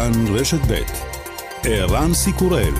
כאן 0.00 0.12
רשת 0.34 0.58
ב' 0.68 0.82
ערן 1.64 2.14
סיקורל 2.14 2.74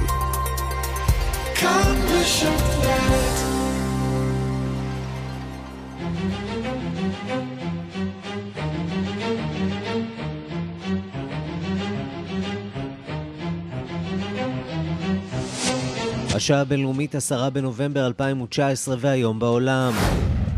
השעה 16.35 16.61
הבינלאומית 16.61 17.15
10 17.15 17.51
בנובמבר 17.51 18.07
2019 18.07 18.97
והיום 19.01 19.39
בעולם. 19.39 19.93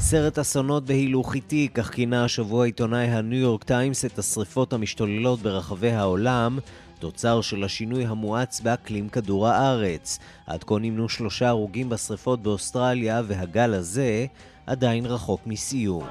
סרט 0.04 0.38
אסונות 0.38 0.84
בהילוך 0.84 1.34
איטי, 1.34 1.68
כך 1.74 1.90
כינה 1.90 2.24
השבוע 2.24 2.64
עיתונאי 2.64 3.04
הניו 3.04 3.38
יורק 3.38 3.64
טיימס 3.64 4.04
את 4.04 4.18
השריפות 4.18 4.72
המשתוללות 4.72 5.40
ברחבי 5.40 5.90
העולם, 5.90 6.58
תוצר 6.98 7.40
של 7.40 7.64
השינוי 7.64 8.06
המואץ 8.06 8.60
באקלים 8.60 9.08
כדור 9.08 9.48
הארץ. 9.48 10.18
עד 10.46 10.64
כה 10.64 10.74
נמנו 10.80 11.08
שלושה 11.08 11.48
הרוגים 11.48 11.88
בשריפות 11.88 12.42
באוסטרליה, 12.42 13.22
והגל 13.26 13.74
הזה 13.74 14.26
עדיין 14.66 15.06
רחוק 15.06 15.40
מסיום. 15.46 16.04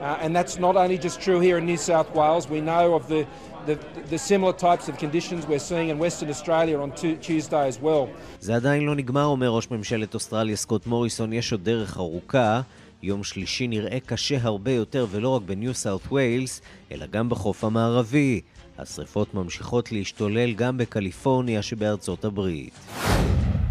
Uh, 0.00 0.24
and 0.24 0.36
that's 0.36 0.58
not 0.58 0.76
only 0.76 0.98
just 0.98 1.22
true 1.22 1.40
here 1.40 1.56
in 1.56 1.64
New 1.64 1.78
South 1.78 2.10
Wales. 2.14 2.50
We 2.50 2.60
know 2.60 2.94
of 2.98 3.08
the 3.08 3.24
the, 3.66 3.76
the 4.14 4.18
similar 4.18 4.52
types 4.52 4.88
of 4.88 4.94
conditions 5.04 5.40
we're 5.46 5.66
seeing 5.70 5.88
in 5.92 5.98
Western 5.98 6.30
Australia 6.34 6.76
on 6.84 6.90
Tuesday 7.20 7.68
as 7.68 7.78
well. 7.82 8.06
זה 8.40 8.56
עדיין 8.56 8.84
לא 8.84 8.94
נגמר, 8.94 9.24
אומר 9.24 9.48
ראש 9.48 9.70
ממשלת 9.70 10.14
אוסטרליה 10.14 10.56
סקוט 10.56 10.86
מוריסון, 10.86 11.32
יש 11.32 11.52
עוד 11.52 11.64
דרך 11.64 11.96
ארוכה. 11.96 12.60
יום 13.02 13.24
שלישי 13.24 13.66
נראה 13.66 13.98
קשה 14.06 14.36
הרבה 14.42 14.70
יותר, 14.70 15.06
ולא 15.10 15.28
רק 15.28 15.42
בניו 15.42 15.74
סאות' 15.74 16.12
ויילס, 16.12 16.60
אלא 16.92 17.06
גם 17.06 17.28
בחוף 17.28 17.64
המערבי. 17.64 18.40
השרפות 18.78 19.34
ממשיכות 19.34 19.92
להשתולל 19.92 20.52
גם 20.52 20.78
בקליפורניה 20.78 21.62
שבארצות 21.62 22.24
הברית. 22.24 22.72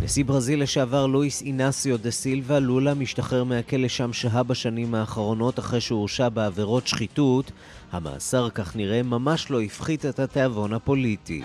נשיא 0.02 0.26
ברזיל 0.26 0.64
לשעבר 0.64 1.08
לואיס 1.08 1.42
אינסיו 1.42 1.98
דה 1.98 2.12
סילבה 2.12 2.60
לולה 2.60 2.94
משתחרר 2.94 3.44
מהכלא 3.44 3.88
שם 3.88 4.14
שהה 4.14 4.44
בשנים 4.44 4.96
האחרונות 4.96 5.60
אחרי 5.60 5.82
שהורשע 5.82 6.30
בעבירות 6.30 6.88
שחיתות. 6.88 7.52
המאסר, 7.96 8.50
כך 8.50 8.76
נראה, 8.76 9.04
ממש 9.04 9.52
לא 9.52 9.62
הפחית 9.62 10.06
את 10.06 10.20
התיאבון 10.20 10.74
הפוליטי. 10.74 11.42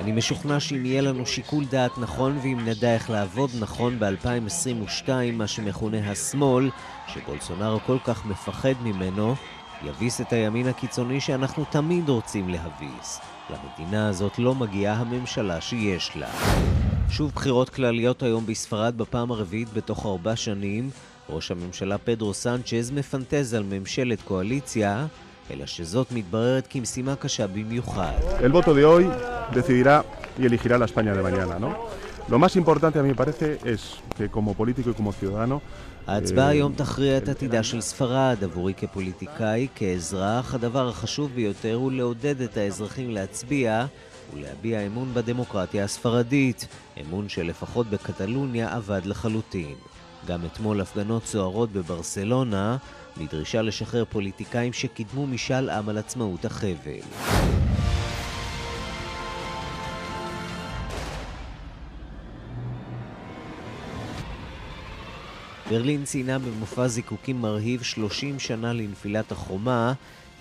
אני 0.00 0.12
משוכנע 0.12 0.60
שאם 0.60 0.86
יהיה 0.86 1.02
לנו 1.02 1.26
שיקול 1.26 1.64
דעת 1.64 1.98
נכון 1.98 2.38
ואם 2.42 2.58
נדע 2.64 2.94
איך 2.94 3.10
לעבוד 3.10 3.50
נכון 3.60 3.98
ב-2022, 3.98 5.08
מה 5.32 5.46
שמכונה 5.46 6.10
השמאל, 6.10 6.70
שבולסונארו 7.08 7.80
כל 7.86 7.98
כך 8.04 8.26
מפחד 8.26 8.74
ממנו, 8.82 9.34
יביס 9.82 10.20
את 10.20 10.32
הימין 10.32 10.68
הקיצוני 10.68 11.20
שאנחנו 11.20 11.64
תמיד 11.64 12.08
רוצים 12.08 12.48
להביס. 12.48 13.20
למדינה 13.50 14.08
הזאת 14.08 14.38
לא 14.38 14.54
מגיעה 14.54 14.94
הממשלה 14.94 15.60
שיש 15.60 16.16
לה. 16.16 16.28
שוב 17.10 17.32
בחירות 17.34 17.70
כלליות 17.70 18.22
היום 18.22 18.46
בספרד 18.46 18.98
בפעם 18.98 19.30
הרביעית 19.30 19.72
בתוך 19.72 20.06
ארבע 20.06 20.36
שנים. 20.36 20.90
ראש 21.28 21.50
הממשלה 21.50 21.98
פדרו 21.98 22.34
סנצ'ז 22.34 22.90
מפנטז 22.90 23.54
על 23.54 23.62
ממשלת 23.62 24.22
קואליציה, 24.22 25.06
אלא 25.50 25.66
שזאת 25.66 26.12
מתבררת 26.12 26.66
כמשימה 26.70 27.16
קשה 27.16 27.46
במיוחד. 27.46 28.18
El 28.40 28.52
voto 28.52 28.74
de 28.74 28.84
hoy 28.84 29.04
decidirá 29.54 30.04
y 30.38 30.46
elegirá 30.46 30.78
la 30.78 30.84
España 30.84 31.12
de 31.14 31.22
mañana, 31.22 31.58
¿no? 31.58 31.70
Lo 32.28 32.38
más 32.38 32.56
importante 32.56 32.98
a 32.98 33.02
mí 33.02 33.08
me 33.08 33.14
parece 33.24 33.58
es 33.74 33.80
que 34.16 34.28
como 34.36 34.54
político 34.54 34.90
y 34.90 34.94
como 34.94 35.12
ciudadano 35.12 35.60
ההצבעה 36.06 36.48
היום 36.48 36.72
תכריע 36.72 37.16
את 37.16 37.28
עתידה 37.28 37.62
של 37.62 37.80
ספרד. 37.80 38.36
עבורי 38.42 38.74
כפוליטיקאי, 38.74 39.68
כאזרח, 39.74 40.54
הדבר 40.54 40.88
החשוב 40.88 41.30
ביותר 41.34 41.74
הוא 41.74 41.92
לעודד 41.92 42.40
את 42.40 42.56
האזרחים 42.56 43.10
להצביע 43.10 43.86
ולהביע 44.32 44.80
אמון 44.80 45.14
בדמוקרטיה 45.14 45.84
הספרדית, 45.84 46.66
אמון 47.00 47.28
שלפחות 47.28 47.86
בקטלוניה 47.86 48.76
אבד 48.76 49.00
לחלוטין. 49.04 49.74
גם 50.26 50.46
אתמול 50.46 50.80
הפגנות 50.80 51.24
סוערות 51.24 51.72
בברסלונה, 51.72 52.76
מדרישה 53.16 53.62
לשחרר 53.62 54.04
פוליטיקאים 54.04 54.72
שקידמו 54.72 55.26
משאל 55.26 55.70
עם 55.70 55.88
על 55.88 55.98
עצמאות 55.98 56.44
החבל. 56.44 57.00
ברלין 65.70 66.04
ציינה 66.04 66.38
במופע 66.38 66.88
זיקוקים 66.88 67.40
מרהיב 67.40 67.82
30 67.82 68.38
שנה 68.38 68.72
לנפילת 68.72 69.32
החומה, 69.32 69.92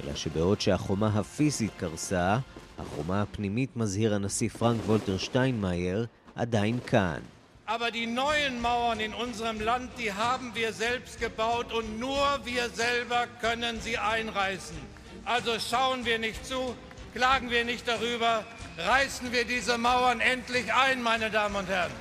אלא 0.04 0.16
שבעוד 0.16 0.62
שהחומה 0.62 1.08
הפיזית 1.08 1.72
קרסה, 1.78 2.38
החומה 2.80 3.22
הפנימית, 3.22 3.78
מזהיר 3.78 4.16
הנשיא 4.16 4.50
פרנק 4.50 4.82
וולטר 4.86 5.18
שטיינמאייר, 5.18 6.06
עדיין 6.36 6.80
כאן. 6.88 7.20
Aber 7.68 7.92
die 7.92 8.08
neuen 8.08 8.62
Mauern 8.62 9.00
in 9.00 9.14
unserem 9.14 9.60
Land, 9.62 9.92
die 9.98 10.12
haben 10.12 10.48
wir 10.54 10.74
selbst 10.74 11.14
gebaut 11.26 11.72
und 11.78 11.88
nur 11.98 12.26
wir 12.44 12.70
selber 12.70 13.22
können 13.40 13.80
sie 13.80 13.98
einreißen. 13.98 14.78
Also 15.26 15.52
schauen 15.60 16.04
wir 16.04 16.20
nicht 16.20 16.46
zu, 16.46 16.76
klagen 17.14 17.50
wir 17.50 17.64
nicht 17.64 17.88
darüber, 17.88 18.44
reißen 18.78 19.32
wir 19.32 19.46
diese 19.46 19.78
Mauern 19.78 20.20
endlich 20.20 20.68
ein, 20.74 21.02
meine 21.02 21.30
Damen 21.30 21.56
und 21.56 21.70
Herren. 21.70 21.92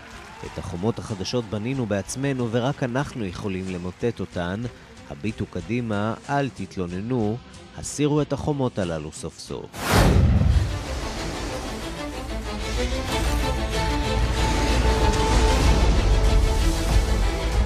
את 0.47 0.59
החומות 0.59 0.99
החדשות 0.99 1.45
בנינו 1.45 1.87
בעצמנו 1.87 2.49
ורק 2.51 2.83
אנחנו 2.83 3.25
יכולים 3.25 3.69
למוטט 3.69 4.21
אותן. 4.21 4.63
הביטו 5.11 5.47
קדימה, 5.47 6.15
אל 6.29 6.49
תתלוננו, 6.49 7.37
הסירו 7.77 8.23
את 8.23 8.33
החומות 8.33 8.79
הללו 8.79 9.13
סוף 9.13 9.39
סוף. 9.39 9.67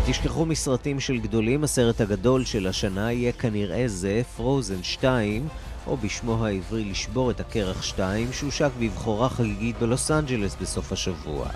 תשכחו 0.08 0.46
מסרטים 0.46 1.00
של 1.00 1.18
גדולים, 1.18 1.64
הסרט 1.64 2.00
הגדול 2.00 2.44
של 2.44 2.66
השנה 2.66 3.12
יהיה 3.12 3.32
כנראה 3.32 3.84
זה, 3.86 4.22
פרוזן 4.36 4.82
2, 4.82 5.48
או 5.86 5.96
בשמו 5.96 6.46
העברי 6.46 6.84
לשבור 6.84 7.30
את 7.30 7.40
הקרח 7.40 7.82
2, 7.82 8.32
שהושק 8.32 8.70
בבחורה 8.80 9.28
חגיגית 9.28 9.78
בלוס 9.78 10.10
אנג'לס 10.10 10.56
בסוף 10.60 10.92
השבוע. 10.92 11.48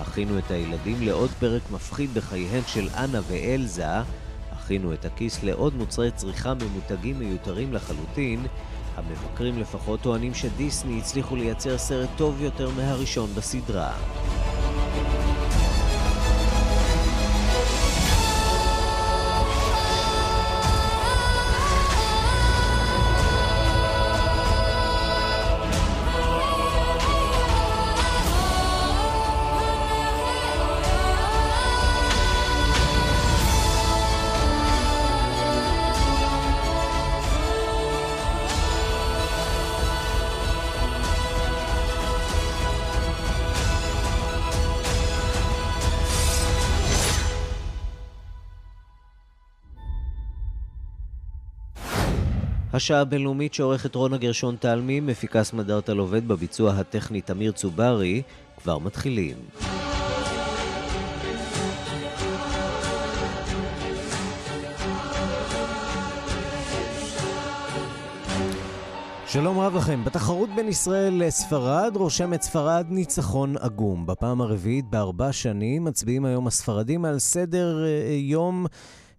הכינו 0.00 0.38
את 0.38 0.50
הילדים 0.50 0.96
לעוד 1.00 1.30
פרק 1.30 1.62
מפחיד 1.70 2.14
בחייהן 2.14 2.62
של 2.66 2.88
אנה 2.96 3.20
ואלזה, 3.28 3.86
הכינו 4.52 4.92
את 4.92 5.04
הכיס 5.04 5.42
לעוד 5.42 5.74
מוצרי 5.74 6.10
צריכה 6.10 6.54
ממותגים 6.54 7.18
מיותרים 7.18 7.72
לחלוטין, 7.72 8.46
המבקרים 8.96 9.58
לפחות 9.58 10.00
טוענים 10.00 10.34
שדיסני 10.34 10.98
הצליחו 10.98 11.36
לייצר 11.36 11.78
סרט 11.78 12.08
טוב 12.16 12.42
יותר 12.42 12.70
מהראשון 12.76 13.30
בסדרה. 13.34 13.92
השעה 52.80 53.00
הבינלאומית 53.00 53.54
שעורכת 53.54 53.94
רונה 53.94 54.16
גרשון 54.16 54.56
תלמי, 54.60 55.00
מפיקה 55.00 55.44
סמדארטה 55.44 55.92
עובד 55.92 56.28
בביצוע 56.28 56.72
הטכני 56.72 57.20
תמיר 57.20 57.52
צוברי, 57.52 58.22
כבר 58.62 58.78
מתחילים. 58.78 59.36
שלום 69.26 69.58
רב 69.58 69.76
לכם. 69.76 70.04
בתחרות 70.04 70.48
בין 70.56 70.68
ישראל 70.68 71.22
לספרד 71.26 71.92
רושמת 71.96 72.42
ספרד 72.42 72.86
ניצחון 72.88 73.56
עגום. 73.60 74.06
בפעם 74.06 74.40
הרביעית 74.40 74.90
בארבע 74.90 75.32
שנים 75.32 75.84
מצביעים 75.84 76.24
היום 76.24 76.46
הספרדים 76.46 77.04
על 77.04 77.18
סדר 77.18 77.84
אה, 77.84 78.14
יום 78.14 78.66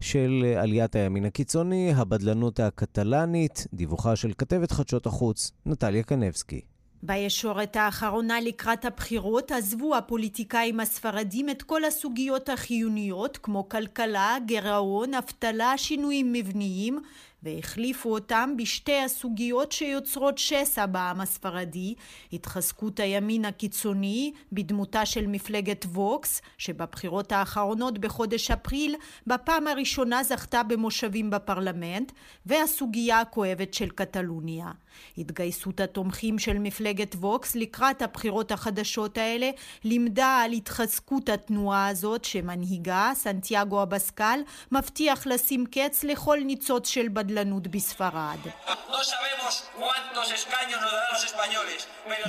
של 0.01 0.53
עליית 0.57 0.95
הימין 0.95 1.25
הקיצוני, 1.25 1.93
הבדלנות 1.95 2.59
הקטלנית, 2.59 3.67
דיווחה 3.73 4.15
של 4.15 4.31
כתבת 4.37 4.71
חדשות 4.71 5.05
החוץ, 5.05 5.51
נטליה 5.65 6.03
קנבסקי. 6.03 6.61
בישורת 7.03 7.75
האחרונה 7.75 8.41
לקראת 8.41 8.85
הבחירות 8.85 9.51
עזבו 9.51 9.95
הפוליטיקאים 9.95 10.79
הספרדים 10.79 11.49
את 11.49 11.61
כל 11.61 11.83
הסוגיות 11.83 12.49
החיוניות 12.49 13.37
כמו 13.43 13.69
כלכלה, 13.69 14.37
גירעון, 14.45 15.13
אבטלה, 15.13 15.73
שינויים 15.77 16.33
מבניים 16.33 16.99
והחליפו 17.43 18.13
אותם 18.13 18.53
בשתי 18.57 18.99
הסוגיות 18.99 19.71
שיוצרות 19.71 20.37
שסע 20.37 20.85
בעם 20.85 21.21
הספרדי, 21.21 21.95
התחזקות 22.33 22.99
הימין 22.99 23.45
הקיצוני 23.45 24.33
בדמותה 24.51 25.05
של 25.05 25.27
מפלגת 25.27 25.85
ווקס, 25.85 26.41
שבבחירות 26.57 27.31
האחרונות 27.31 27.99
בחודש 27.99 28.51
אפריל 28.51 28.95
בפעם 29.27 29.67
הראשונה 29.67 30.23
זכתה 30.23 30.63
במושבים 30.63 31.29
בפרלמנט, 31.29 32.11
והסוגיה 32.45 33.19
הכואבת 33.19 33.73
של 33.73 33.89
קטלוניה. 33.89 34.71
התגייסות 35.17 35.79
התומכים 35.79 36.39
של 36.39 36.59
מפלגת 36.59 37.15
ווקס 37.15 37.55
לקראת 37.55 38.01
הבחירות 38.01 38.51
החדשות 38.51 39.17
האלה 39.17 39.49
לימדה 39.83 40.41
על 40.45 40.51
התחזקות 40.51 41.29
התנועה 41.29 41.87
הזאת 41.87 42.25
שמנהיגה, 42.25 43.11
סנטיאגו 43.15 43.83
אבסקל, 43.83 44.39
מבטיח 44.71 45.27
לשים 45.27 45.65
קץ 45.65 46.03
לכל 46.03 46.37
ניצוץ 46.45 46.87
של 46.87 47.07
בדלנות 47.13 47.67
בספרד. 47.67 48.39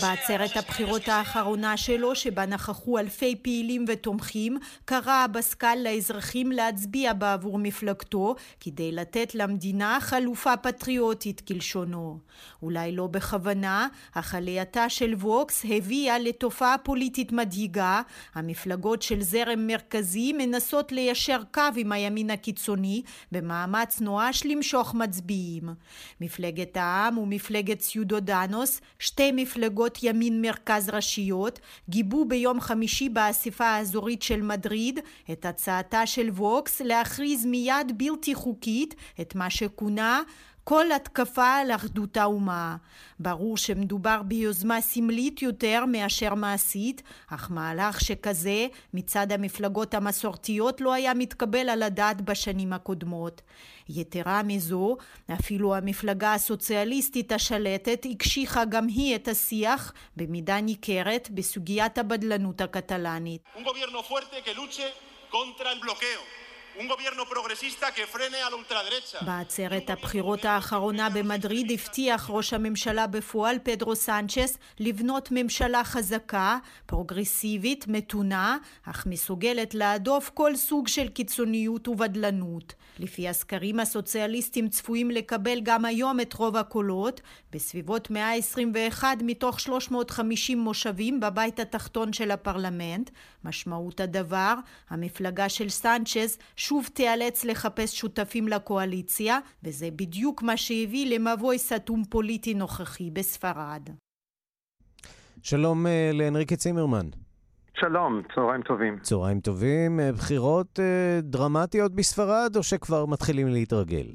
בעצרת 0.00 0.56
הבחירות 0.56 1.08
האחרונה 1.08 1.76
שלו, 1.76 2.14
שבה 2.14 2.46
נכחו 2.46 2.98
אלפי 2.98 3.36
פעילים 3.42 3.84
ותומכים, 3.88 4.58
קרא 4.84 5.24
אבסקל 5.24 5.78
לאזרחים 5.84 6.52
להצביע 6.52 7.12
בעבור 7.12 7.58
מפלגתו, 7.58 8.34
כדי 8.60 8.92
לתת 8.92 9.34
למדינה 9.34 9.98
חלופה 10.00 10.56
פטריוטית 10.56 11.40
כלשונו. 11.40 12.18
אולי 12.62 12.92
לא 12.92 13.06
בכוונה, 13.06 13.88
אך 14.14 14.34
עלייתה 14.34 14.88
של 14.88 15.14
ווקס 15.14 15.64
הביאה 15.70 16.18
לתופעה 16.18 16.78
פוליטית 16.78 17.32
מדאיגה, 17.32 18.02
המפלגות 18.34 19.02
של 19.02 19.22
זרם 19.22 19.66
מרכזי 19.66 20.32
מנסות 20.32 20.92
ליישר 20.92 21.40
קו 21.54 21.62
עם 21.76 21.92
הימין 21.92 22.30
הקיצוני 22.30 23.02
במאמץ 23.32 24.00
נואש 24.00 24.46
למשוך 24.46 24.94
מצביעים. 24.94 25.68
מפלגת 26.20 26.76
העם 26.76 27.18
ומפלגת 27.18 27.81
סיודודנוס, 27.82 28.80
שתי 28.98 29.32
מפלגות 29.32 29.98
ימין 30.02 30.42
מרכז 30.42 30.88
ראשיות, 30.88 31.58
גיבו 31.88 32.24
ביום 32.24 32.60
חמישי 32.60 33.08
באספה 33.08 33.64
האזורית 33.64 34.22
של 34.22 34.42
מדריד 34.42 35.00
את 35.32 35.46
הצעתה 35.46 36.06
של 36.06 36.30
ווקס 36.30 36.80
להכריז 36.80 37.46
מיד 37.46 37.92
בלתי 37.96 38.34
חוקית 38.34 38.94
את 39.20 39.34
מה 39.34 39.50
שכונה 39.50 40.22
כל 40.64 40.92
התקפה 40.92 41.54
על 41.54 41.70
אחדות 41.70 42.16
האומה. 42.16 42.76
ברור 43.18 43.56
שמדובר 43.56 44.22
ביוזמה 44.22 44.80
סמלית 44.80 45.42
יותר 45.42 45.84
מאשר 45.86 46.34
מעשית, 46.34 47.02
אך 47.30 47.50
מהלך 47.50 48.00
שכזה 48.00 48.66
מצד 48.94 49.32
המפלגות 49.32 49.94
המסורתיות 49.94 50.80
לא 50.80 50.92
היה 50.92 51.14
מתקבל 51.14 51.68
על 51.68 51.82
הדעת 51.82 52.20
בשנים 52.20 52.72
הקודמות. 52.72 53.42
יתרה 53.88 54.42
מזו, 54.42 54.96
אפילו 55.34 55.74
המפלגה 55.74 56.34
הסוציאליסטית 56.34 57.32
השלטת 57.32 58.06
הקשיחה 58.10 58.64
גם 58.64 58.86
היא 58.86 59.16
את 59.16 59.28
השיח 59.28 59.92
במידה 60.16 60.60
ניכרת 60.60 61.30
בסוגיית 61.30 61.98
הבדלנות 61.98 62.60
הקטלנית. 62.60 63.42
בעצרת 69.20 69.90
הבחירות 69.90 70.44
האחרונה 70.44 71.10
במדריד 71.10 71.70
הבטיח 71.70 72.30
ראש 72.30 72.52
הממשלה 72.52 73.06
בפועל 73.06 73.56
פדרו 73.62 73.96
סנצ'ס 73.96 74.58
לבנות 74.80 75.28
ממשלה 75.30 75.84
חזקה, 75.84 76.58
פרוגרסיבית, 76.86 77.84
מתונה, 77.88 78.56
אך 78.84 79.06
מסוגלת 79.06 79.74
להדוף 79.74 80.30
כל 80.34 80.56
סוג 80.56 80.88
של 80.88 81.08
קיצוניות 81.08 81.88
ובדלנות. 81.88 82.74
לפי 82.98 83.28
הסקרים 83.28 83.80
הסוציאליסטים 83.80 84.68
צפויים 84.68 85.10
לקבל 85.10 85.60
גם 85.62 85.84
היום 85.84 86.20
את 86.20 86.34
רוב 86.34 86.56
הקולות, 86.56 87.20
בסביבות 87.52 88.10
121 88.10 89.16
מתוך 89.20 89.60
350 89.60 90.58
מושבים 90.58 91.20
בבית 91.20 91.60
התחתון 91.60 92.12
של 92.12 92.30
הפרלמנט. 92.30 93.10
משמעות 93.44 94.00
הדבר, 94.00 94.54
המפלגה 94.90 95.48
של 95.48 95.68
סנצ'ז 95.68 96.38
שוב 96.66 96.88
תיאלץ 96.92 97.44
לחפש 97.44 97.98
שותפים 97.98 98.48
לקואליציה, 98.48 99.38
וזה 99.64 99.88
בדיוק 99.96 100.42
מה 100.42 100.56
שהביא 100.56 101.18
למבוי 101.18 101.58
סתום 101.58 102.04
פוליטי 102.10 102.54
נוכחי 102.54 103.10
בספרד. 103.10 103.88
שלום 105.42 105.86
אה, 105.86 106.10
לאנריקה 106.14 106.56
צימרמן. 106.56 107.06
שלום, 107.74 108.22
צהריים 108.34 108.62
טובים. 108.62 108.98
צהריים 108.98 109.40
טובים. 109.40 110.00
אה, 110.00 110.12
בחירות 110.12 110.80
אה, 110.80 111.20
דרמטיות 111.22 111.94
בספרד, 111.94 112.56
או 112.56 112.62
שכבר 112.62 113.06
מתחילים 113.06 113.48
להתרגל? 113.48 114.06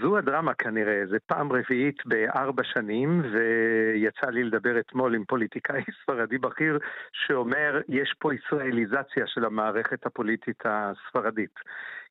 זו 0.00 0.18
הדרמה 0.18 0.54
כנראה, 0.54 1.02
זה 1.10 1.16
פעם 1.26 1.52
רביעית 1.52 2.06
בארבע 2.06 2.62
שנים, 2.64 3.22
ויצא 3.32 4.30
לי 4.30 4.44
לדבר 4.44 4.80
אתמול 4.80 5.14
עם 5.14 5.24
פוליטיקאי 5.24 5.82
ספרדי 6.02 6.38
בכיר 6.38 6.78
שאומר, 7.12 7.80
יש 7.88 8.14
פה 8.18 8.34
ישראליזציה 8.34 9.26
של 9.26 9.44
המערכת 9.44 10.06
הפוליטית 10.06 10.62
הספרדית. 10.64 11.54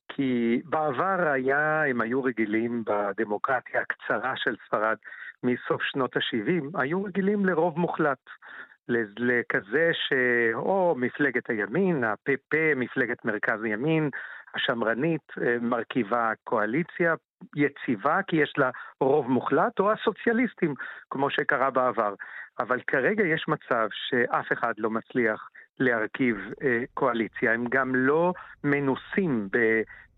כי 0.08 0.60
בעבר 0.64 1.28
היה, 1.28 1.84
הם 1.84 2.00
היו 2.00 2.22
רגילים 2.22 2.84
בדמוקרטיה 2.86 3.80
הקצרה 3.80 4.32
של 4.36 4.56
ספרד 4.66 4.96
מסוף 5.42 5.82
שנות 5.82 6.16
ה-70, 6.16 6.80
היו 6.80 7.04
רגילים 7.04 7.46
לרוב 7.46 7.78
מוחלט. 7.78 8.18
לכזה 9.18 9.90
שאו 9.92 10.94
מפלגת 10.98 11.50
הימין, 11.50 12.04
הפ"פ, 12.04 12.54
מפלגת 12.76 13.24
מרכז 13.24 13.64
ימין, 13.64 14.10
השמרנית, 14.56 15.22
אה, 15.42 15.56
מרכיבה 15.60 16.32
קואליציה 16.44 17.14
יציבה 17.56 18.20
כי 18.26 18.36
יש 18.36 18.52
לה 18.58 18.70
רוב 19.00 19.30
מוחלט, 19.30 19.80
או 19.80 19.92
הסוציאליסטים, 19.92 20.74
כמו 21.10 21.30
שקרה 21.30 21.70
בעבר. 21.70 22.14
אבל 22.58 22.80
כרגע 22.86 23.24
יש 23.26 23.44
מצב 23.48 23.88
שאף 23.92 24.52
אחד 24.52 24.72
לא 24.78 24.90
מצליח 24.90 25.48
להרכיב 25.80 26.36
אה, 26.62 26.82
קואליציה, 26.94 27.52
הם 27.52 27.64
גם 27.68 27.94
לא 27.94 28.32
מנוסים 28.64 29.48
ב, 29.52 29.58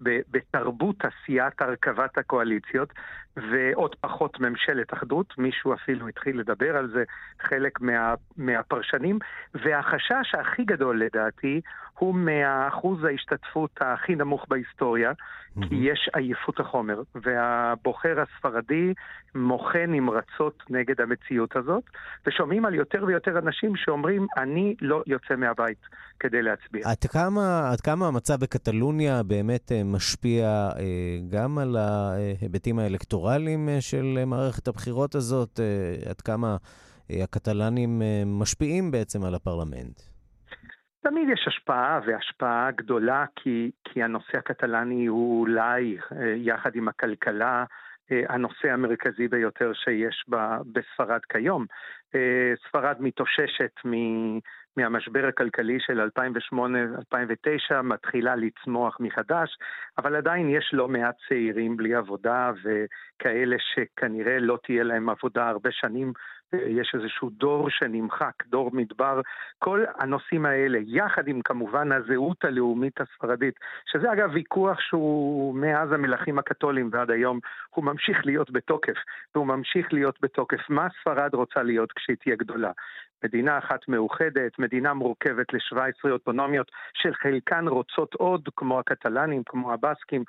ב, 0.03 0.21
בתרבות 0.31 0.97
עשיית 1.05 1.63
הרכבת 1.63 2.19
הקואליציות, 2.19 2.93
ועוד 3.37 3.95
פחות 4.01 4.41
ממשלת 4.41 4.93
אחדות, 4.93 5.39
מישהו 5.39 5.75
אפילו 5.75 6.09
התחיל 6.09 6.41
לדבר 6.41 6.77
על 6.77 6.91
זה, 6.91 7.05
חלק 7.41 7.81
מה, 7.81 8.15
מהפרשנים, 8.37 9.19
והחשש 9.55 10.35
הכי 10.35 10.65
גדול 10.65 11.01
לדעתי 11.01 11.61
הוא 11.99 12.15
מהאחוז 12.15 13.05
ההשתתפות 13.05 13.71
הכי 13.81 14.15
נמוך 14.15 14.47
בהיסטוריה, 14.49 15.11
mm-hmm. 15.11 15.69
כי 15.69 15.75
יש 15.75 16.11
עייפות 16.15 16.61
החומר, 16.61 17.03
והבוחר 17.15 18.17
הספרדי 18.21 18.95
מוחה 19.35 19.87
נמרצות 19.89 20.63
נגד 20.71 21.01
המציאות 21.01 21.57
הזאת, 21.57 21.83
ושומעים 22.27 22.65
על 22.65 22.75
יותר 22.75 23.05
ויותר 23.07 23.39
אנשים 23.39 23.77
שאומרים, 23.77 24.27
אני 24.39 24.75
לא 24.81 25.03
יוצא 25.07 25.37
מהבית 25.37 25.79
כדי 26.21 26.43
להצביע. 26.43 26.83
עד 26.85 27.05
כמה, 27.13 27.71
עד 27.73 27.81
כמה 27.81 28.07
המצב 28.07 28.41
בקטלוניה 28.41 29.23
באמת 29.23 29.73
אה, 29.73 29.83
משפיע 29.85 30.47
אה, 30.47 31.19
גם 31.31 31.59
על 31.59 31.77
ההיבטים 31.77 32.79
האלקטורליים 32.79 33.69
אה, 33.69 33.81
של 33.81 34.25
מערכת 34.27 34.69
הבחירות 34.69 35.15
הזאת? 35.15 35.61
עד 36.11 36.21
כמה 36.21 36.57
הקטלנים 37.11 38.03
משפיעים 38.27 38.91
בעצם 38.91 39.25
על 39.25 39.35
הפרלמנט? 39.35 40.08
תמיד 41.01 41.29
יש 41.29 41.45
השפעה, 41.49 42.01
והשפעה 42.07 42.71
גדולה, 42.71 43.25
כי, 43.37 43.71
כי 43.85 44.03
הנושא 44.03 44.39
הקטלני 44.39 45.07
הוא 45.07 45.41
אולי, 45.41 45.99
יחד 46.37 46.77
עם 46.77 46.89
הכלכלה, 46.89 47.65
הנושא 48.11 48.73
המרכזי 48.73 49.29
ביותר 49.29 49.73
שיש 49.75 50.25
בספרד 50.73 51.21
כיום. 51.29 51.67
ספרד 52.69 52.97
מתאוששת 53.01 53.73
מהמשבר 54.77 55.27
הכלכלי 55.27 55.79
של 55.81 56.09
2008-2009 57.75 57.83
מתחילה 57.83 58.37
לצמוח 58.37 58.97
מחדש, 59.01 59.59
אבל 59.99 60.17
עדיין 60.17 60.51
יש 60.51 60.71
לא 60.73 60.89
מעט 60.89 61.15
צעירים 61.29 61.77
בלי 61.77 61.95
עבודה 61.95 62.53
וכאלה 62.63 63.57
שכנראה 63.59 64.39
לא 64.39 64.59
תהיה 64.63 64.83
להם 64.83 65.09
עבודה 65.09 65.49
הרבה 65.49 65.71
שנים 65.73 66.13
יש 66.53 66.95
איזשהו 66.95 67.31
דור 67.31 67.71
שנמחק, 67.71 68.33
דור 68.47 68.71
מדבר, 68.73 69.21
כל 69.59 69.85
הנושאים 69.99 70.47
האלה, 70.47 70.79
יחד 70.83 71.29
עם 71.29 71.43
כמובן 71.43 71.93
הזהות 71.93 72.45
הלאומית 72.45 73.01
הספרדית, 73.01 73.55
שזה 73.87 74.13
אגב 74.13 74.31
ויכוח 74.35 74.81
שהוא 74.81 75.55
מאז 75.55 75.93
המלכים 75.93 76.39
הקתולים 76.39 76.91
ועד 76.93 77.11
היום, 77.11 77.41
הוא 77.71 77.85
ממשיך 77.85 78.27
להיות 78.27 78.51
בתוקף, 78.51 78.97
והוא 79.35 79.47
ממשיך 79.47 79.93
להיות 79.93 80.19
בתוקף. 80.23 80.71
מה 80.71 80.89
ספרד 81.01 81.35
רוצה 81.35 81.63
להיות 81.63 81.93
כשהיא 81.93 82.17
תהיה 82.17 82.37
גדולה? 82.37 82.71
מדינה 83.25 83.59
אחת 83.59 83.89
מאוחדת, 83.89 84.59
מדינה 84.59 84.95
מורכבת 84.95 85.53
ל-17 85.53 86.11
אוטונומיות, 86.11 86.71
של 86.95 87.15
חלקן 87.15 87.69
רוצות 87.69 88.15
עוד, 88.15 88.49
כמו 88.57 88.79
הקטלנים, 88.79 89.43
כמו 89.47 89.73
הבסקים, 89.73 90.25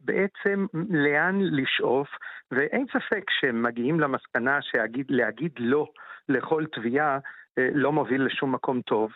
בעצם 0.00 0.66
לאן 0.90 1.38
לשאוף, 1.40 2.08
ואין 2.50 2.86
ספק 2.86 3.30
שהם 3.30 3.62
מגיעים 3.62 4.00
למסקנה 4.00 4.58
שלהגיד 4.62 5.52
לא 5.58 5.86
לכל 6.28 6.64
תביעה 6.72 7.18
לא 7.56 7.92
מוביל 7.92 8.24
לשום 8.24 8.54
מקום 8.54 8.80
טוב. 8.80 9.10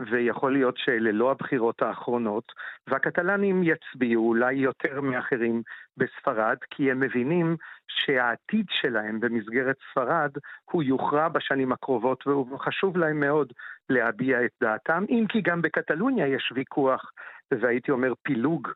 ויכול 0.00 0.52
להיות 0.52 0.76
שאלה 0.78 1.12
לא 1.12 1.30
הבחירות 1.30 1.82
האחרונות, 1.82 2.52
והקטלנים 2.86 3.62
יצביעו 3.62 4.28
אולי 4.28 4.54
יותר 4.54 5.00
מאחרים 5.00 5.62
בספרד, 5.96 6.56
כי 6.70 6.90
הם 6.90 7.00
מבינים 7.00 7.56
שהעתיד 7.88 8.66
שלהם 8.70 9.20
במסגרת 9.20 9.76
ספרד 9.90 10.30
הוא 10.70 10.82
יוכרע 10.82 11.28
בשנים 11.28 11.72
הקרובות, 11.72 12.26
וחשוב 12.26 12.96
להם 12.96 13.20
מאוד 13.20 13.52
להביע 13.90 14.44
את 14.44 14.50
דעתם, 14.60 15.04
אם 15.08 15.24
כי 15.28 15.40
גם 15.40 15.62
בקטלוניה 15.62 16.26
יש 16.26 16.52
ויכוח, 16.54 17.12
והייתי 17.50 17.90
אומר 17.90 18.12
פילוג 18.22 18.68
אה, 18.68 18.72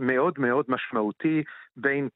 מאוד 0.00 0.34
מאוד 0.38 0.64
משמעותי 0.68 1.42
בין 1.76 2.08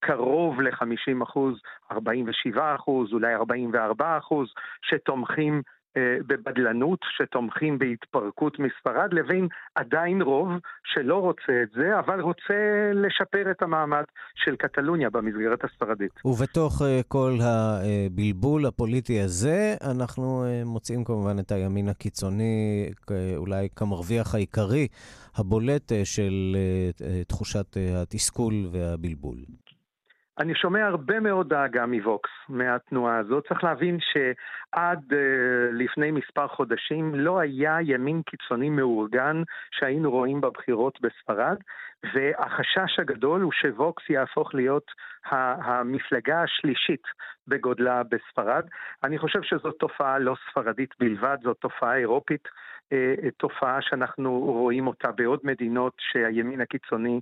קרוב 0.00 0.60
ל-50 0.60 1.22
אחוז, 1.22 1.60
47 1.92 2.74
אחוז, 2.74 3.12
אולי 3.12 3.34
44 3.34 4.18
אחוז, 4.18 4.48
שתומכים 4.82 5.62
בבדלנות 5.98 6.98
שתומכים 7.16 7.78
בהתפרקות 7.78 8.58
מספרד, 8.58 9.12
לבין 9.12 9.48
עדיין 9.74 10.22
רוב 10.22 10.48
שלא 10.84 11.16
רוצה 11.16 11.52
את 11.62 11.68
זה, 11.74 11.98
אבל 11.98 12.20
רוצה 12.20 12.90
לשפר 12.94 13.50
את 13.50 13.62
המעמד 13.62 14.04
של 14.34 14.56
קטלוניה 14.56 15.10
במסגרת 15.10 15.64
הספרדית. 15.64 16.12
ובתוך 16.24 16.82
אה, 16.82 17.00
כל 17.08 17.38
הבלבול 17.42 18.66
הפוליטי 18.66 19.20
הזה, 19.20 19.74
אנחנו 19.90 20.44
אה, 20.44 20.62
מוצאים 20.64 21.04
כמובן 21.04 21.38
את 21.38 21.52
הימין 21.52 21.88
הקיצוני, 21.88 22.90
אולי 23.36 23.68
כמרוויח 23.76 24.34
העיקרי, 24.34 24.88
הבולט 25.36 25.92
של 26.04 26.56
תחושת 27.28 27.76
התסכול 28.02 28.54
והבלבול. 28.72 29.36
אני 30.40 30.54
שומע 30.54 30.86
הרבה 30.86 31.20
מאוד 31.20 31.48
דאגה 31.48 31.86
מווקס, 31.86 32.30
מהתנועה 32.48 33.18
הזאת. 33.18 33.46
צריך 33.48 33.64
להבין 33.64 33.98
שעד 34.00 35.12
uh, 35.12 35.16
לפני 35.72 36.10
מספר 36.10 36.48
חודשים 36.48 37.14
לא 37.14 37.40
היה 37.40 37.76
ימין 37.82 38.22
קיצוני 38.22 38.70
מאורגן 38.70 39.42
שהיינו 39.70 40.10
רואים 40.10 40.40
בבחירות 40.40 40.98
בספרד, 41.00 41.56
והחשש 42.14 42.98
הגדול 42.98 43.40
הוא 43.40 43.52
שווקס 43.52 44.10
יהפוך 44.10 44.54
להיות 44.54 44.90
המפלגה 45.30 46.42
השלישית 46.42 47.02
בגודלה 47.48 48.02
בספרד. 48.02 48.64
אני 49.04 49.18
חושב 49.18 49.42
שזאת 49.42 49.76
תופעה 49.78 50.18
לא 50.18 50.36
ספרדית 50.50 50.94
בלבד, 51.00 51.36
זאת 51.42 51.56
תופעה 51.60 51.96
אירופית. 51.96 52.48
אה, 52.92 53.30
תופעה 53.36 53.82
שאנחנו 53.82 54.38
רואים 54.38 54.86
אותה 54.86 55.12
בעוד 55.12 55.40
מדינות 55.42 55.92
שהימין 55.98 56.60
הקיצוני 56.60 57.14
אה, 57.14 57.20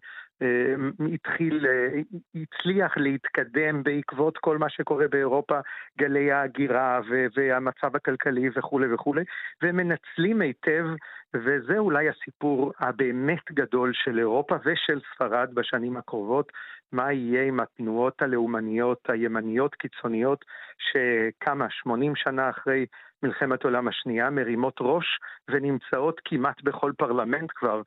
התחיל, 1.14 1.66
אה, 1.66 2.00
הצליח 2.34 2.96
להתקדם 2.96 3.82
בעקבות 3.82 4.38
כל 4.38 4.58
מה 4.58 4.68
שקורה 4.68 5.08
באירופה, 5.08 5.58
גלי 5.98 6.32
ההגירה 6.32 7.00
והמצב 7.36 7.96
הכלכלי 7.96 8.50
וכולי 8.56 8.94
וכולי, 8.94 9.22
והם 9.62 9.76
מנצלים 9.76 10.40
היטב, 10.40 10.86
וזה 11.34 11.78
אולי 11.78 12.08
הסיפור 12.08 12.72
הבאמת 12.78 13.52
גדול 13.52 13.92
של 13.94 14.18
אירופה 14.18 14.56
ושל 14.64 15.00
ספרד 15.14 15.54
בשנים 15.54 15.96
הקרובות, 15.96 16.52
מה 16.92 17.12
יהיה 17.12 17.42
עם 17.44 17.60
התנועות 17.60 18.22
הלאומניות 18.22 19.10
הימניות 19.10 19.74
קיצוניות, 19.74 20.44
שכמה, 20.78 21.66
80 21.70 22.16
שנה 22.16 22.50
אחרי 22.50 22.86
מלחמת 23.22 23.64
העולם 23.64 23.88
השנייה, 23.88 24.30
מרימות 24.30 24.76
ראש 24.80 25.18
ונמצאות 25.48 26.20
כמעט 26.24 26.62
בכל 26.62 26.92
פרלמנט 26.98 27.50
כבר 27.54 27.82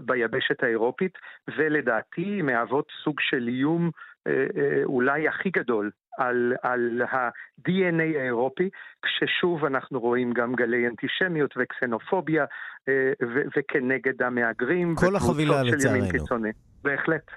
ביבשת 0.00 0.62
האירופית, 0.62 1.12
ולדעתי 1.56 2.42
מהוות 2.42 2.86
סוג 3.04 3.16
של 3.20 3.48
איום 3.48 3.90
אה, 4.26 4.32
אה, 4.32 4.84
אולי 4.84 5.28
הכי 5.28 5.50
גדול 5.50 5.90
על, 6.18 6.52
על 6.62 7.02
ה-DNA 7.02 8.18
האירופי, 8.20 8.68
כששוב 9.02 9.64
אנחנו 9.64 10.00
רואים 10.00 10.32
גם 10.32 10.54
גלי 10.54 10.86
אנטישמיות 10.86 11.54
וקסנופוביה 11.58 12.44
ו- 12.90 13.42
וכנגד 13.56 14.22
המהגרים. 14.22 14.94
כל 14.94 15.16
החבילה 15.16 15.62
לצערנו. 15.62 16.48
בהחלט. 16.84 17.30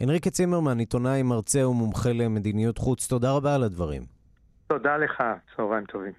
הנריקה 0.00 0.30
צימרמן, 0.30 0.78
עיתונאי, 0.78 1.22
מרצה 1.22 1.68
ומומחה 1.68 2.12
למדיניות 2.12 2.78
חוץ, 2.78 3.08
תודה 3.08 3.32
רבה 3.32 3.54
על 3.54 3.62
הדברים. 3.62 4.02
תודה 4.66 4.96
לך, 4.96 5.22
צהריים 5.56 5.84
טובים. 5.84 6.12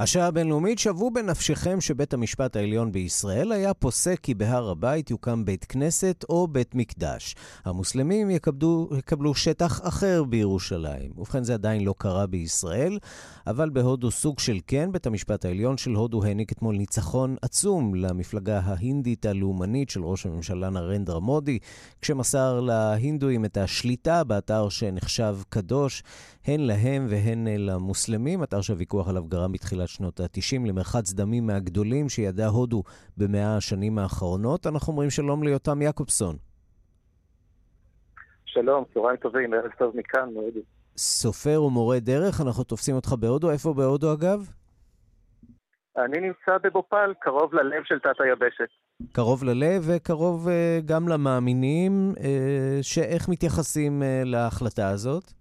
השעה 0.00 0.26
הבינלאומית, 0.26 0.78
שוו 0.78 1.10
בנפשכם 1.10 1.80
שבית 1.80 2.14
המשפט 2.14 2.56
העליון 2.56 2.92
בישראל 2.92 3.52
היה 3.52 3.74
פוסק 3.74 4.18
כי 4.22 4.34
בהר 4.34 4.70
הבית 4.70 5.10
יוקם 5.10 5.44
בית 5.44 5.64
כנסת 5.64 6.24
או 6.28 6.48
בית 6.48 6.74
מקדש. 6.74 7.34
המוסלמים 7.64 8.30
יקבלו, 8.30 8.88
יקבלו 8.98 9.34
שטח 9.34 9.80
אחר 9.84 10.24
בירושלים. 10.24 11.12
ובכן, 11.16 11.44
זה 11.44 11.54
עדיין 11.54 11.84
לא 11.84 11.94
קרה 11.98 12.26
בישראל, 12.26 12.98
אבל 13.46 13.70
בהודו 13.70 14.10
סוג 14.10 14.38
של 14.38 14.58
כן, 14.66 14.92
בית 14.92 15.06
המשפט 15.06 15.44
העליון 15.44 15.76
של 15.76 15.90
הודו 15.90 16.24
העניק 16.24 16.52
אתמול 16.52 16.76
ניצחון 16.76 17.36
עצום 17.42 17.94
למפלגה 17.94 18.60
ההינדית 18.64 19.26
הלאומנית 19.26 19.90
של 19.90 20.04
ראש 20.04 20.26
הממשלה 20.26 20.70
נרנדרה 20.70 21.20
מודי, 21.20 21.58
כשמסר 22.02 22.60
להינדואים 22.60 23.44
את 23.44 23.56
השליטה 23.56 24.24
באתר 24.24 24.68
שנחשב 24.68 25.38
קדוש, 25.48 26.02
הן 26.46 26.60
להם 26.60 27.06
והן 27.10 27.48
למוסלמים, 27.48 28.42
אתר 28.42 28.60
שהוויכוח 28.60 29.08
עליו 29.08 29.24
גרם 29.24 29.52
בתחילת 29.52 29.89
שנות 29.90 30.20
ה-90 30.20 30.68
למרחץ 30.68 31.12
דמים 31.12 31.46
מהגדולים 31.46 32.08
שידעה 32.08 32.48
הודו 32.48 32.82
במאה 33.16 33.56
השנים 33.56 33.98
האחרונות. 33.98 34.66
אנחנו 34.66 34.92
אומרים 34.92 35.10
שלום 35.10 35.42
ליותם 35.42 35.82
יעקובסון. 35.82 36.36
שלום, 38.44 38.84
צהריים 38.94 39.16
טובים, 39.16 39.54
ערב 39.54 39.70
טוב 39.78 39.96
מכאן, 39.96 40.34
מהודו. 40.34 40.60
סופר 40.96 41.62
ומורה 41.62 42.00
דרך, 42.00 42.40
אנחנו 42.40 42.64
תופסים 42.64 42.94
אותך 42.96 43.14
בהודו. 43.20 43.50
איפה 43.50 43.74
בהודו 43.74 44.12
אגב? 44.12 44.50
אני 45.96 46.20
נמצא 46.20 46.58
בבופל, 46.62 47.12
קרוב 47.20 47.54
ללב 47.54 47.82
של 47.84 47.98
תת 47.98 48.20
היבשת. 48.20 48.68
קרוב 49.12 49.44
ללב 49.44 49.82
וקרוב 49.86 50.48
uh, 50.48 50.50
גם 50.84 51.08
למאמינים, 51.08 52.12
uh, 52.16 52.20
שאיך 52.82 53.28
מתייחסים 53.28 54.02
uh, 54.02 54.28
להחלטה 54.28 54.88
הזאת? 54.88 55.39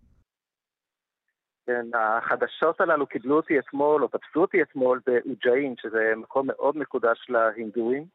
כן, 1.70 1.86
החדשות 1.94 2.82
הללו 2.82 3.08
קיבלו 3.08 3.36
אותי 3.36 3.60
אתמול, 3.60 4.04
או 4.04 4.08
תפסו 4.08 4.42
אותי 4.42 4.62
אתמול 4.62 5.00
באוג'אין, 5.06 5.76
שזה 5.82 6.14
מקום 6.16 6.48
מאוד 6.48 6.78
מקודש 6.78 7.26
להינדואים, 7.30 8.06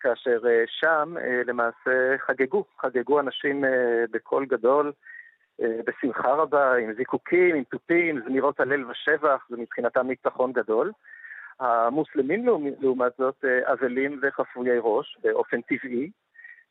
כאשר 0.00 0.38
שם 0.66 1.14
למעשה 1.46 2.18
חגגו, 2.18 2.64
חגגו 2.80 3.20
אנשים 3.20 3.64
בקול 4.10 4.46
גדול, 4.46 4.92
בשמחה 5.58 6.32
רבה, 6.32 6.76
עם 6.76 6.92
זיקוקים, 6.92 7.56
עם 7.56 7.64
תופים, 7.64 8.20
זמירות 8.24 8.60
הלל 8.60 8.90
ושבח, 8.90 9.46
זה 9.50 9.56
מבחינתם 9.56 10.06
ניצחון 10.06 10.52
גדול. 10.52 10.92
המוסלמים 11.60 12.46
לעומת 12.80 13.12
זאת 13.18 13.44
אבלים 13.64 14.20
וחפויי 14.22 14.78
ראש 14.80 15.18
באופן 15.22 15.60
טבעי, 15.60 16.10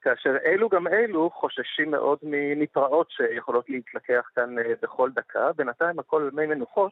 כאשר 0.06 0.38
אלו 0.46 0.70
גם 0.70 0.88
אלו 0.88 1.30
חוששים 1.30 1.92
מאוד 1.92 2.20
מפרעות 2.56 3.12
שיכולות 3.12 3.70
להתלקח 3.70 4.30
כאן 4.36 4.56
בכל 4.82 5.10
דקה. 5.12 5.52
בינתיים 5.56 6.00
הכל 6.00 6.30
מי 6.34 6.46
מנוחות, 6.46 6.92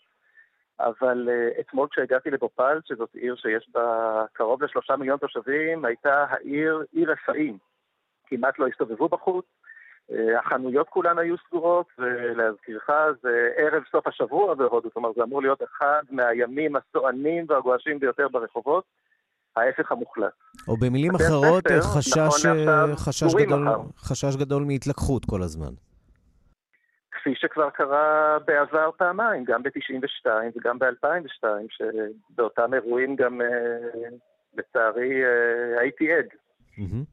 אבל 0.79 1.29
אתמול 1.60 1.88
כשהגעתי 1.91 2.32
לבופל, 2.32 2.79
שזאת 2.86 3.15
עיר 3.15 3.36
שיש 3.36 3.70
בה 3.74 4.25
קרוב 4.34 4.63
לשלושה 4.63 4.96
מיליון 4.96 5.17
תושבים, 5.17 5.86
הייתה 5.86 6.25
העיר 6.29 6.84
עיר 6.91 7.12
רפאים. 7.12 7.58
כמעט 8.27 8.60
לא 8.60 8.67
הסתובבו 8.67 9.10
בחוץ, 9.10 9.46
אה, 10.12 10.39
החנויות 10.39 10.89
כולן 10.89 11.20
היו 11.20 11.36
סגורות, 11.48 11.88
ולהזכירך, 12.00 12.89
זה 13.22 13.50
ערב 13.58 13.84
סוף 13.91 14.08
השבוע 14.08 14.53
בהודו, 14.53 14.89
אומרת, 14.96 15.15
זה 15.15 15.24
אמור 15.24 15.41
להיות 15.41 15.63
אחד 15.63 16.03
מהימים 16.10 16.75
הסוענים 16.75 17.46
והגועשים 17.48 18.00
ביותר 18.00 18.27
ברחובות, 18.27 18.84
ההפך 19.57 19.91
המוחלט. 19.91 20.33
או 20.67 20.77
במילים 20.77 21.15
אחרות, 21.15 21.63
ספר, 21.67 21.81
חשש, 21.81 22.45
נכון 22.45 22.69
אה, 22.69 22.95
חשש, 22.95 23.36
גדול, 23.36 23.67
חשש 23.98 24.36
גדול 24.36 24.63
מהתלקחות 24.63 25.25
כל 25.25 25.41
הזמן. 25.41 25.74
כפי 27.12 27.33
שכבר 27.36 27.69
קרה 27.69 28.38
בעבר 28.45 28.89
פעמיים, 28.98 29.43
גם 29.43 29.63
ב-92 29.63 30.27
וגם 30.55 30.79
ב-2002, 30.79 31.48
שבאותם 31.69 32.74
אירועים 32.74 33.15
גם, 33.15 33.41
אה, 33.41 33.48
לצערי, 34.57 35.22
הייתי 35.79 36.13
עד. 36.13 36.25
Mm-hmm. 36.77 37.12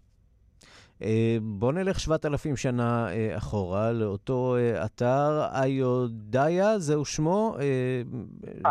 אה, 1.03 1.37
בוא 1.43 1.73
נלך 1.73 2.01
7,000 2.01 2.57
שנה 2.57 3.09
אה, 3.09 3.37
אחורה 3.37 3.93
לאותו 3.93 4.57
אה, 4.57 4.85
אתר 4.85 5.41
איודיה, 5.65 6.79
זהו 6.79 7.05
שמו? 7.05 7.57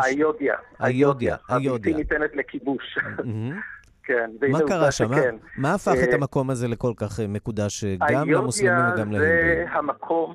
איודיה. 0.06 0.54
איודיה. 0.86 1.36
הבלתי 1.48 1.94
ניתנת 1.94 2.36
לכיבוש. 2.36 2.98
כן, 4.06 4.30
מה 4.50 4.58
קרה 4.68 4.92
שם? 4.92 5.10
מה 5.58 5.74
הפך 5.74 5.94
את 6.08 6.14
המקום 6.14 6.50
הזה 6.50 6.68
לכל 6.68 6.92
כך 6.96 7.20
מקודש 7.28 7.84
גם 7.84 8.30
למוסלמים 8.30 8.94
וגם 8.94 9.12
להינדים? 9.12 9.32
איודיה 9.32 9.64
זה 9.64 9.78
המקום, 9.78 10.34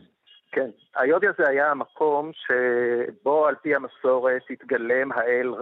כן, 0.52 0.70
איודיה 1.02 1.32
זה 1.38 1.50
היה 1.50 1.72
המקום 1.72 2.32
שבו 2.34 3.48
על 3.48 3.56
פי 3.62 3.76
המסורת 3.76 4.42
התגלם 4.50 5.12
האל, 5.12 5.54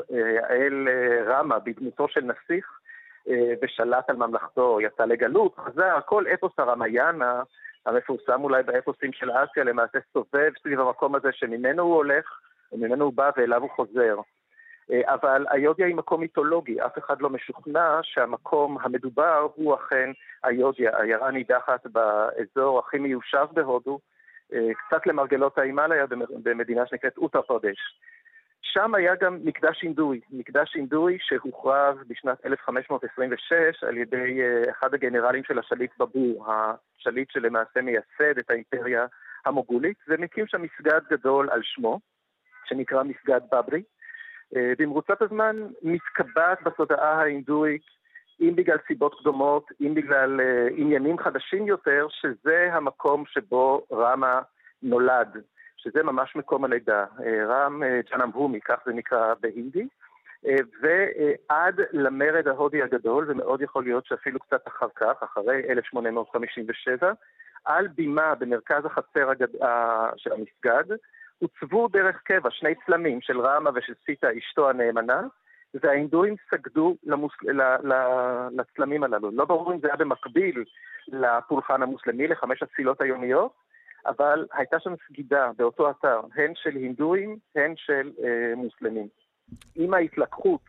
האל 0.50 0.88
רמה 1.28 1.60
בדמותו 1.60 2.08
של 2.10 2.22
נסיך 2.22 2.66
ושלט 3.62 4.10
על 4.10 4.16
ממלכתו, 4.16 4.82
יצא 4.82 5.06
לגלות, 5.06 5.56
חזר, 5.56 6.00
כל 6.06 6.26
אפוס 6.34 6.52
הרמיאנה, 6.58 7.44
המפורסם 7.86 8.44
אולי 8.44 8.64
באפוסים 8.64 9.14
של 9.14 9.32
אסיה, 9.32 9.64
למעשה 9.64 9.98
סובב 10.14 10.52
סביב 10.62 10.80
המקום 10.80 11.16
הזה 11.16 11.30
שממנו 11.32 11.84
הוא 11.84 11.96
הולך, 11.96 12.26
וממנו 12.72 13.06
הוא 13.06 13.14
בא 13.14 13.32
ואליו 13.38 13.62
הוא 13.62 13.70
חוזר. 13.70 14.16
אה, 14.92 15.14
אבל 15.14 15.46
היודיה 15.50 15.88
היא 15.88 15.96
מקום 15.96 16.22
מיתולוגי, 16.22 16.82
אף 16.82 16.98
אחד 16.98 17.22
לא 17.22 17.30
משוכנע 17.30 18.00
שהמקום 18.04 18.78
המדובר 18.82 19.48
הוא 19.56 19.76
אכן 19.76 20.10
היודיה, 20.44 20.98
עיירה 21.02 21.32
נידחת 21.32 21.88
באזור 21.88 22.80
הכי 22.80 23.00
מיושב 23.00 23.48
בהודו, 23.54 24.00
אה, 24.54 24.70
קצת 24.74 25.08
למרגלות 25.08 25.58
ההימאליה 25.58 26.06
במדינה 26.44 26.86
שנקראת 26.86 27.18
אוטר 27.18 27.42
פרדש. 27.42 27.78
שם 28.64 28.96
היה 28.96 29.16
גם 29.16 29.38
מקדש 29.44 29.82
הינדוי, 29.82 30.22
מקדש 30.32 30.76
הינדוי 30.76 31.18
שהוכרז 31.22 31.98
בשנת 32.08 32.46
1526 32.46 33.84
על 33.84 33.98
ידי 33.98 34.42
אה, 34.42 34.72
אחד 34.72 34.94
הגנרלים 34.94 35.44
של 35.44 35.60
השליט 35.60 35.92
בבור, 36.00 36.46
השליט 36.48 37.32
שלמעשה 37.32 37.82
מייסד 37.82 38.38
את 38.40 38.50
האימפריה 38.50 39.06
המוגולית, 39.46 39.98
ומקים 40.08 40.48
שם 40.48 40.62
מסגד 40.62 41.02
גדול 41.10 41.50
על 41.50 41.60
שמו, 41.64 42.00
שנקרא 42.66 43.04
מסגד 43.04 43.42
בברי. 43.52 43.84
אה, 44.56 44.74
במרוצת 44.78 45.22
הזמן 45.22 45.56
מתקבעת 45.82 46.64
בתודעה 46.64 47.22
ההינדואית, 47.22 47.94
אם 48.42 48.56
בגלל 48.56 48.78
סיבות 48.88 49.20
קדומות, 49.20 49.72
אם 49.82 49.94
בגלל 49.94 50.40
uh, 50.40 50.74
עניינים 50.78 51.18
חדשים 51.18 51.68
יותר, 51.68 52.08
שזה 52.10 52.70
המקום 52.72 53.24
שבו 53.28 53.86
רמה 53.92 54.42
נולד, 54.84 55.42
שזה 55.84 56.04
ממש 56.04 56.36
מקום 56.36 56.66
הלידה. 56.66 57.06
Uh, 57.18 57.22
רם 57.48 57.82
ג'נמבומי, 58.12 58.60
כך 58.62 58.80
זה 58.86 58.94
נקרא 58.94 59.34
בהינדי, 59.42 59.88
uh, 60.46 60.50
ועד 60.82 61.80
למרד 61.92 62.48
ההודי 62.48 62.82
הגדול, 62.82 63.26
ומאוד 63.28 63.62
יכול 63.62 63.84
להיות 63.84 64.06
שאפילו 64.06 64.40
קצת 64.40 64.68
אחר 64.68 64.88
כך, 64.96 65.24
אחרי 65.24 65.62
1857, 65.70 67.12
על 67.66 67.88
בימה 67.88 68.36
במרכז 68.36 68.86
החצר 68.86 69.30
הגד... 69.30 69.48
של 70.18 70.32
המסגד, 70.32 70.96
הוצבו 71.40 71.88
דרך 71.88 72.22
קבע 72.24 72.50
שני 72.52 72.76
צלמים 72.86 73.22
של 73.22 73.40
רמה 73.40 73.70
ושל 73.76 73.94
סיטה, 74.06 74.28
אשתו 74.38 74.70
הנאמנה, 74.70 75.22
וההינדואים 75.74 76.36
סגדו 76.52 76.96
למוס... 77.04 77.34
ל... 77.44 77.62
ל... 77.62 77.94
לצלמים 78.52 79.04
הללו. 79.04 79.32
לא 79.32 79.46
ברור 79.46 79.74
אם 79.74 79.80
זה 79.80 79.88
היה 79.88 79.96
במקביל 79.96 80.64
לפולחן 81.08 81.84
המוסלמי, 81.84 82.28
לחמש 82.28 82.64
התפילות 82.64 83.02
היומיות, 83.02 83.52
אבל 84.06 84.46
הייתה 84.54 84.80
שם 84.80 84.94
סגידה 85.08 85.52
באותו 85.58 85.90
אתר, 85.90 86.22
הן 86.36 86.52
של 86.56 86.76
הינדואים, 86.76 87.38
הן 87.56 87.74
של 87.76 88.12
אה, 88.24 88.56
מוסלמים. 88.56 89.08
עם 89.76 89.94
ההתלקחות 89.94 90.62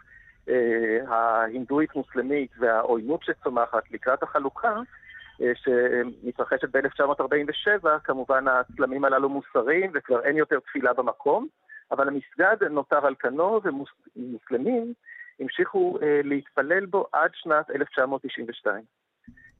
אה, 0.49 0.99
ההינדואית-מוסלמית 1.09 2.51
והעוינות 2.59 3.23
שצומחת 3.23 3.91
לקראת 3.91 4.23
החלוקה, 4.23 4.81
אה, 5.43 5.53
שמתרחשת 5.55 6.69
ב-1947, 6.77 7.89
כמובן 8.05 8.45
הצלמים 8.49 9.05
הללו 9.05 9.29
מוסרים 9.29 9.91
וכבר 9.95 10.23
אין 10.23 10.37
יותר 10.37 10.61
תפילה 10.61 10.93
במקום, 10.93 11.47
אבל 11.91 12.09
המסגד 12.09 12.57
נותר 12.71 13.07
על 13.07 13.15
כנו 13.19 13.61
ומוסלמים 13.65 14.93
המשיכו 15.41 15.99
אה, 16.03 16.21
להתפלל 16.25 16.87
בו 16.87 17.07
עד 17.13 17.31
שנת 17.35 17.71
1992. 17.71 18.85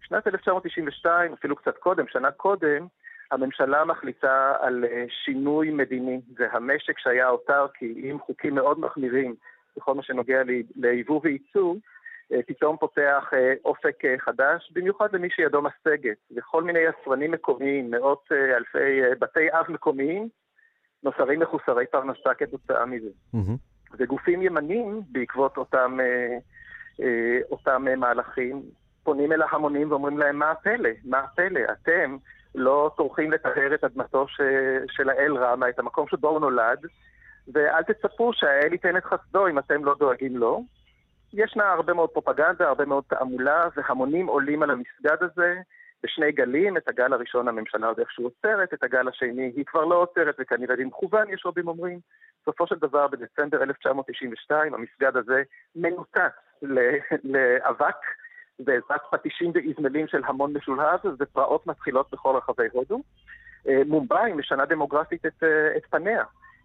שנת 0.01 0.27
1992, 0.27 1.33
אפילו 1.33 1.57
קצת 1.57 1.79
קודם, 1.79 2.05
שנה 2.09 2.31
קודם, 2.31 2.87
הממשלה 3.31 3.85
מחליטה 3.85 4.55
על 4.61 4.85
אה, 4.85 5.05
שינוי 5.25 5.71
מדיני, 5.71 6.21
והמשק 6.37 6.99
שהיה 6.99 7.29
אוטרקי 7.29 7.95
עם 7.97 8.19
חוקים 8.19 8.55
מאוד 8.55 8.81
מחמירים 8.81 9.35
בכל 9.77 9.95
מה 9.95 10.03
שנוגע 10.03 10.43
ליבוא 10.77 11.21
וייצוא, 11.25 11.75
אה, 12.33 12.41
פתאום 12.47 12.77
פותח 12.77 13.31
אה, 13.33 13.55
אופק 13.65 14.03
חדש, 14.19 14.73
במיוחד 14.73 15.09
למי 15.13 15.31
שידו 15.31 15.63
משגת, 15.63 16.17
וכל 16.37 16.63
מיני 16.63 16.79
יצרנים 16.79 17.31
מקומיים, 17.31 17.91
מאות 17.91 18.29
אלפי 18.57 19.01
בתי 19.19 19.53
אב 19.53 19.65
מקומיים, 19.69 20.29
נוצרים 21.03 21.41
מחוסרי 21.41 21.87
פרנסה 21.87 22.35
כתוצאה 22.39 22.87
מזה. 22.87 23.11
Mm-hmm. 23.35 23.59
וגופים 23.99 24.43
ימנים, 24.43 25.01
בעקבות 25.13 25.57
אותם, 25.57 25.99
אותם 27.51 27.85
מהלכים, 27.97 28.63
פונים 29.03 29.33
אל 29.33 29.43
ההמונים 29.43 29.91
ואומרים 29.91 30.19
להם, 30.19 30.39
מה 30.39 30.51
הפלא? 30.51 30.91
מה 31.05 31.19
הפלא? 31.19 31.61
אתם 31.73 32.17
לא 32.55 32.91
טורחים 32.97 33.33
לטהר 33.33 33.75
את 33.75 33.85
אדמתו 33.85 34.29
ש... 34.29 34.41
של 34.91 35.11
האל 35.11 35.37
רמה, 35.37 35.69
את 35.69 35.79
המקום 35.79 36.07
שבו 36.09 36.29
הוא 36.29 36.41
נולד, 36.41 36.79
ואל 37.53 37.83
תצפו 37.83 38.33
שהאל 38.33 38.73
ייתן 38.73 38.97
את 38.97 39.05
חסדו 39.05 39.49
אם 39.49 39.59
אתם 39.59 39.85
לא 39.85 39.95
דואגים 39.99 40.37
לו. 40.37 40.65
ישנה 41.33 41.73
הרבה 41.73 41.93
מאוד 41.93 42.11
פרופגנדה, 42.11 42.69
הרבה 42.69 42.85
מאוד 42.85 43.05
תעמולה, 43.09 43.69
והמונים 43.77 44.27
עולים 44.27 44.63
על 44.63 44.71
המסגד 44.71 45.17
הזה 45.21 45.55
בשני 46.03 46.33
גלים. 46.33 46.77
את 46.77 46.89
הגל 46.89 47.13
הראשון 47.13 47.49
הממשלה 47.49 47.87
עוד 47.87 47.99
איכשהו 47.99 48.25
עוצרת, 48.25 48.75
את 48.75 48.83
הגל 48.83 49.09
השני 49.09 49.53
היא 49.57 49.65
כבר 49.65 49.85
לא 49.85 49.95
עוצרת, 49.95 50.35
וכנראה 50.39 50.77
במכוון, 50.77 51.31
יש 51.31 51.47
רבים 51.47 51.69
אומרים. 51.69 51.99
בסופו 52.43 52.67
של 52.67 52.75
דבר, 52.75 53.07
בדצמבר 53.09 53.63
1992, 53.63 54.75
המסגד 54.75 55.17
הזה 55.17 55.43
מנותק 55.77 56.33
לאבק, 57.25 57.97
בעזרת 58.59 59.01
פטישים 59.11 59.53
ואזמלים 59.55 60.07
של 60.09 60.21
המון 60.27 60.53
משולהב, 60.57 61.01
ופרעות 61.19 61.67
מתחילות 61.67 62.07
בכל 62.13 62.37
רחבי 62.37 62.67
הודו. 62.73 63.03
אה, 63.69 63.83
מומבאי 63.87 64.33
משנה 64.33 64.65
דמוגרפית 64.67 65.27
את, 65.27 65.43
אה, 65.43 65.77
את 65.77 65.83
פניה. 65.91 66.23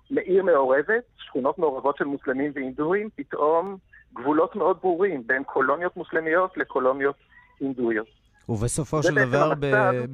לעיר 0.09 0.43
מעורבת, 0.43 1.03
שכונות 1.17 1.59
מעורבות 1.59 1.97
של 1.97 2.05
מוסלמים 2.05 2.51
והינדואים, 2.55 3.09
פתאום 3.15 3.77
גבולות 4.13 4.55
מאוד 4.55 4.77
ברורים 4.81 5.27
בין 5.27 5.43
קולוניות 5.43 5.97
מוסלמיות 5.97 6.57
לקולוניות 6.57 7.15
הינדואיות. 7.59 8.07
ובסופו 8.49 9.03
של 9.03 9.15
דבר, 9.15 9.53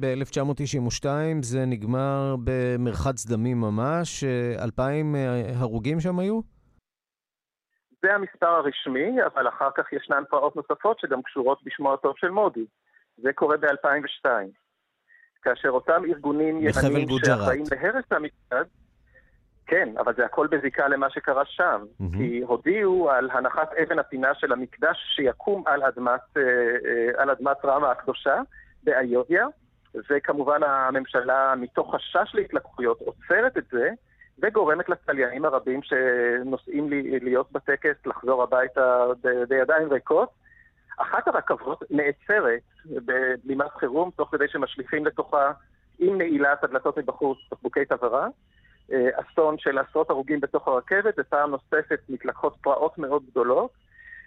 ב-1992 0.00 1.06
זה 1.42 1.64
נגמר 1.66 2.36
במרחץ 2.44 3.26
דמים 3.26 3.60
ממש. 3.60 4.24
אלפיים 4.62 5.16
אה, 5.16 5.42
הרוגים 5.56 6.00
שם 6.00 6.18
היו? 6.18 6.55
זה 8.02 8.14
המספר 8.14 8.46
הרשמי, 8.46 9.24
אבל 9.26 9.48
אחר 9.48 9.68
כך 9.76 9.92
ישנן 9.92 10.22
פרעות 10.30 10.56
נוספות 10.56 11.00
שגם 11.00 11.22
קשורות 11.22 11.58
בשמו 11.64 11.94
הטוב 11.94 12.14
של 12.16 12.30
מודי. 12.30 12.66
זה 13.16 13.32
קורה 13.32 13.56
ב-2002. 13.56 14.28
כאשר 15.42 15.68
אותם 15.68 16.02
ארגונים 16.08 16.56
ימניים 16.56 16.72
שאחראים 17.24 17.64
להרס 17.72 18.04
המסגד, 18.10 18.64
כן, 19.66 19.88
אבל 19.98 20.14
זה 20.16 20.24
הכל 20.24 20.46
בזיקה 20.46 20.88
למה 20.88 21.10
שקרה 21.10 21.44
שם. 21.44 21.84
Mm-hmm. 21.84 22.16
כי 22.16 22.40
הודיעו 22.40 23.10
על 23.10 23.30
הנחת 23.32 23.70
אבן 23.82 23.98
הפינה 23.98 24.34
של 24.34 24.52
המקדש 24.52 24.96
שיקום 25.16 25.64
על 25.66 25.82
אדמת, 25.82 26.20
אה, 26.36 26.42
אה, 26.42 27.22
על 27.22 27.30
אדמת 27.30 27.64
רמה 27.64 27.90
הקדושה 27.90 28.40
באיודיה, 28.84 29.46
וכמובן 30.10 30.62
הממשלה, 30.62 31.54
מתוך 31.56 31.94
חשש 31.94 32.34
להתלקחויות, 32.34 33.00
עוצרת 33.00 33.56
את 33.58 33.64
זה, 33.70 33.90
וגורמת 34.42 34.88
לצליינים 34.88 35.44
הרבים 35.44 35.80
שנוסעים 35.82 36.88
להיות 37.22 37.52
בטקס 37.52 38.06
לחזור 38.06 38.42
הביתה 38.42 39.06
בידיים 39.48 39.92
ריקות. 39.92 40.30
אחת 40.98 41.28
הרכבות 41.28 41.82
נעצרת 41.90 42.60
בבלימת 42.86 43.70
חירום, 43.78 44.10
תוך 44.16 44.28
כדי 44.32 44.48
שמשליכים 44.48 45.06
לתוכה, 45.06 45.52
עם 45.98 46.18
נעילת 46.18 46.64
הדלתות 46.64 46.98
מבחוץ, 46.98 47.38
בקבוקי 47.52 47.84
תבערה. 47.84 48.28
אה, 48.92 49.08
אסון 49.14 49.58
של 49.58 49.78
עשרות 49.78 50.10
הרוגים 50.10 50.40
בתוך 50.40 50.68
הרכבת, 50.68 51.14
ופעם 51.18 51.50
נוספת 51.50 52.00
מתלקחות 52.08 52.56
פרעות 52.60 52.98
מאוד 52.98 53.22
גדולות. 53.30 53.70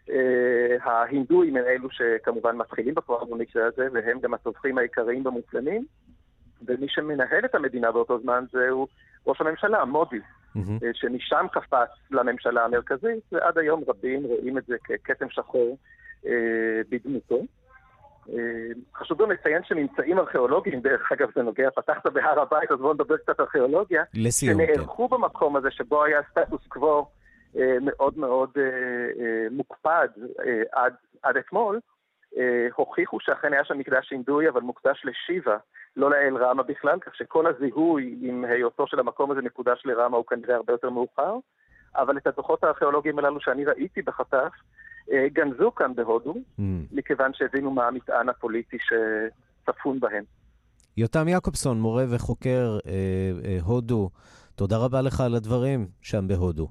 אה, 0.09 0.77
ההינדואים 0.83 1.57
הם 1.57 1.63
אלו 1.65 1.89
שכמובן 1.91 2.57
מתחילים 2.57 2.95
בפרעות 2.95 3.29
במקרה 3.29 3.65
הזה, 3.65 3.87
והם 3.93 4.19
גם 4.19 4.33
הטובחים 4.33 4.77
העיקריים 4.77 5.23
במוסלמים. 5.23 5.85
ומי 6.65 6.87
שמנהל 6.89 7.45
את 7.45 7.55
המדינה 7.55 7.91
באותו 7.91 8.19
זמן 8.19 8.45
זהו 8.51 8.87
ראש 9.27 9.41
הממשלה, 9.41 9.85
מודי, 9.85 10.17
mm-hmm. 10.17 10.83
שמשם 10.93 11.45
קפץ 11.51 11.89
לממשלה 12.11 12.65
המרכזית, 12.65 13.23
ועד 13.31 13.57
היום 13.57 13.83
רבים 13.87 14.23
רואים 14.23 14.57
את 14.57 14.65
זה 14.65 14.75
ככתם 15.03 15.29
שחור 15.29 15.77
אה, 16.25 16.31
בדמותו. 16.89 17.41
אה, 18.29 18.35
חשוב 18.95 19.21
גם 19.21 19.31
לציין 19.31 19.61
שממצאים 19.63 20.19
ארכיאולוגיים, 20.19 20.81
דרך 20.81 21.11
אגב 21.11 21.27
זה 21.35 21.41
נוגע, 21.41 21.69
פתחת 21.75 22.07
בהר 22.07 22.39
הבית, 22.39 22.71
אז 22.71 22.79
בואו 22.79 22.93
נדבר 22.93 23.17
קצת 23.17 23.39
ארכיאולוגיה. 23.39 24.03
לסיום, 24.13 24.57
כן. 24.65 24.73
שנערכו. 24.73 25.07
במקום 25.07 25.55
הזה 25.55 25.71
שבו 25.71 26.03
היה 26.03 26.19
סטטוס 26.31 26.67
קוו 26.67 27.05
אה, 27.57 27.77
מאוד 27.81 28.17
מאוד 28.17 28.49
אה, 28.57 29.47
מוקפד 29.51 30.07
עד, 30.71 30.93
עד 31.23 31.37
אתמול, 31.37 31.79
הוכיחו 32.75 33.19
שאכן 33.19 33.53
היה 33.53 33.65
שם 33.65 33.77
מקדש 33.77 34.11
הינדוי, 34.11 34.49
אבל 34.49 34.61
מוקדש 34.61 35.05
לשיבה, 35.05 35.57
לא 35.95 36.09
לאל 36.09 36.37
רמה 36.37 36.63
בכלל, 36.63 36.99
כך 36.99 37.15
שכל 37.15 37.47
הזיהוי 37.47 38.17
עם 38.21 38.45
היותו 38.45 38.87
של 38.87 38.99
המקום 38.99 39.31
הזה 39.31 39.41
מקודש 39.41 39.81
לרמה 39.85 40.17
הוא 40.17 40.25
כנראה 40.25 40.55
הרבה 40.55 40.73
יותר 40.73 40.89
מאוחר. 40.89 41.35
אבל 41.95 42.17
את 42.17 42.27
הדוחות 42.27 42.63
הארכיאולוגיים 42.63 43.19
הללו 43.19 43.41
שאני 43.41 43.65
ראיתי 43.65 44.01
בחטף, 44.01 44.51
אה, 45.11 45.27
גנזו 45.33 45.71
כאן 45.71 45.95
בהודו, 45.95 46.33
mm. 46.33 46.61
מכיוון 46.91 47.31
שהבינו 47.33 47.71
מה 47.71 47.87
המטען 47.87 48.29
הפוליטי 48.29 48.77
שצפון 48.79 49.99
בהם. 49.99 50.23
יותם 50.97 51.27
יעקובסון, 51.27 51.81
מורה 51.81 52.03
וחוקר 52.09 52.77
אה, 52.85 52.91
אה, 53.45 53.57
הודו, 53.63 54.09
תודה 54.55 54.77
רבה 54.77 55.01
לך 55.01 55.21
על 55.21 55.35
הדברים 55.35 55.87
שם 56.01 56.27
בהודו. 56.27 56.67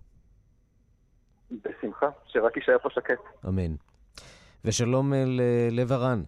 בשמחה, 1.50 2.06
שרק 2.26 2.56
יישאר 2.56 2.78
פה 2.78 2.88
שקט. 2.90 3.20
אמן. 3.48 3.74
ושלום 4.64 5.12
ללב 5.12 5.92
הרן. 5.92 6.22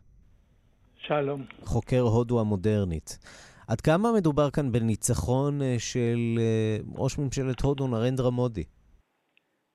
שלום. 0.97 1.43
חוקר 1.65 2.01
הודו 2.01 2.41
המודרנית. 2.41 3.19
עד 3.69 3.81
כמה 3.81 4.09
מדובר 4.17 4.51
כאן 4.51 4.73
בניצחון 4.73 5.63
אה, 5.63 5.75
של 5.79 6.39
אה, 6.39 6.77
ראש 6.97 7.19
ממשלת 7.19 7.61
הודו 7.61 7.87
נרנדרה 7.87 8.31
מודי? 8.31 8.65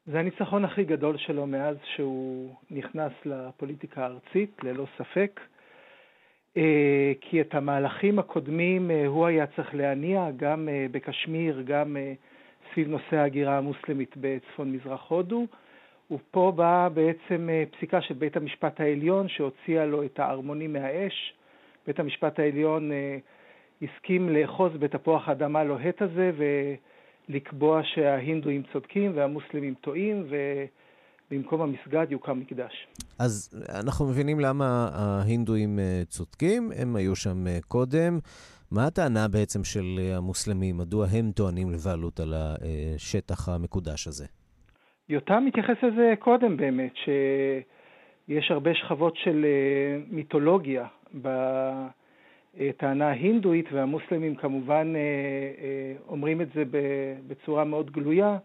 זה 0.06 0.20
הניצחון 0.20 0.66
הכי 0.66 0.84
גדול 0.84 1.18
שלו 1.18 1.48
מאז 1.48 1.76
שהוא 1.96 2.56
נכנס 2.72 3.12
לפוליטיקה 3.26 4.02
הארצית, 4.02 4.58
ללא 4.64 4.86
ספק. 4.98 5.40
אה, 6.58 7.14
כי 7.22 7.42
את 7.42 7.56
המהלכים 7.56 8.20
הקודמים 8.20 8.92
הוא 9.08 9.26
היה 9.26 9.46
צריך 9.56 9.76
להניע 9.76 10.28
גם 10.38 10.70
בקשמיר, 10.92 11.62
גם 11.66 11.98
סביב 12.74 12.88
נושא 12.88 13.16
ההגירה 13.16 13.58
המוסלמית 13.58 14.16
בצפון 14.18 14.72
מזרח 14.72 15.06
הודו. 15.08 15.46
ופה 16.12 16.54
באה 16.56 16.90
בעצם 16.90 17.50
פסיקה 17.78 18.02
של 18.02 18.14
בית 18.14 18.38
המשפט 18.38 18.80
העליון 18.80 19.30
שהוציאה 19.30 19.86
לו 19.86 20.04
את 20.04 20.20
הערמונים 20.20 20.74
מהאש. 20.74 21.34
בית 21.88 22.00
המשפט 22.00 22.40
העליון 22.40 22.92
הסכים 23.82 24.30
לאחוז 24.30 24.72
בתפוח 24.80 25.28
האדמה 25.28 25.60
הלוהט 25.60 26.02
הזה 26.02 26.32
ולקבוע 27.30 27.82
שההינדואים 27.84 28.64
צודקים 28.74 29.12
והמוסלמים 29.16 29.74
טועים 29.82 30.28
ובמקום 31.32 31.62
המסגד 31.62 32.08
יוקם 32.10 32.40
מקדש. 32.40 32.88
אז 33.20 33.64
אנחנו 33.70 34.06
מבינים 34.06 34.40
למה 34.40 34.90
ההינדואים 34.94 35.80
אה, 35.80 36.02
צודקים, 36.08 36.72
הם 36.76 36.96
היו 36.96 37.16
שם 37.16 37.48
אה, 37.48 37.60
קודם. 37.68 38.20
מה 38.72 38.86
הטענה 38.86 39.28
בעצם 39.28 39.64
של 39.64 40.00
אה, 40.00 40.18
המוסלמים? 40.18 40.78
מדוע 40.78 41.08
הם 41.12 41.32
טוענים 41.32 41.72
לבעלות 41.72 42.20
על 42.20 42.34
השטח 42.34 43.50
המקודש 43.50 44.08
הזה? 44.08 44.26
יותם 45.10 45.46
מתייחס 45.46 45.84
לזה 45.84 46.14
קודם 46.20 46.58
באמת, 46.58 46.94
שיש 48.28 48.52
הרבה 48.52 48.74
שכבות 48.76 49.18
של 49.18 49.46
מיתולוגיה 50.12 50.88
טענה 52.78 53.10
הינדואית, 53.10 53.66
והמוסלמים 53.72 54.36
כמובן 54.36 54.94
אה, 54.96 55.02
אה, 55.02 55.94
אומרים 56.08 56.42
את 56.42 56.48
זה 56.54 56.64
בצורה 57.28 57.64
מאוד 57.64 57.92
גלויה, 57.92 58.38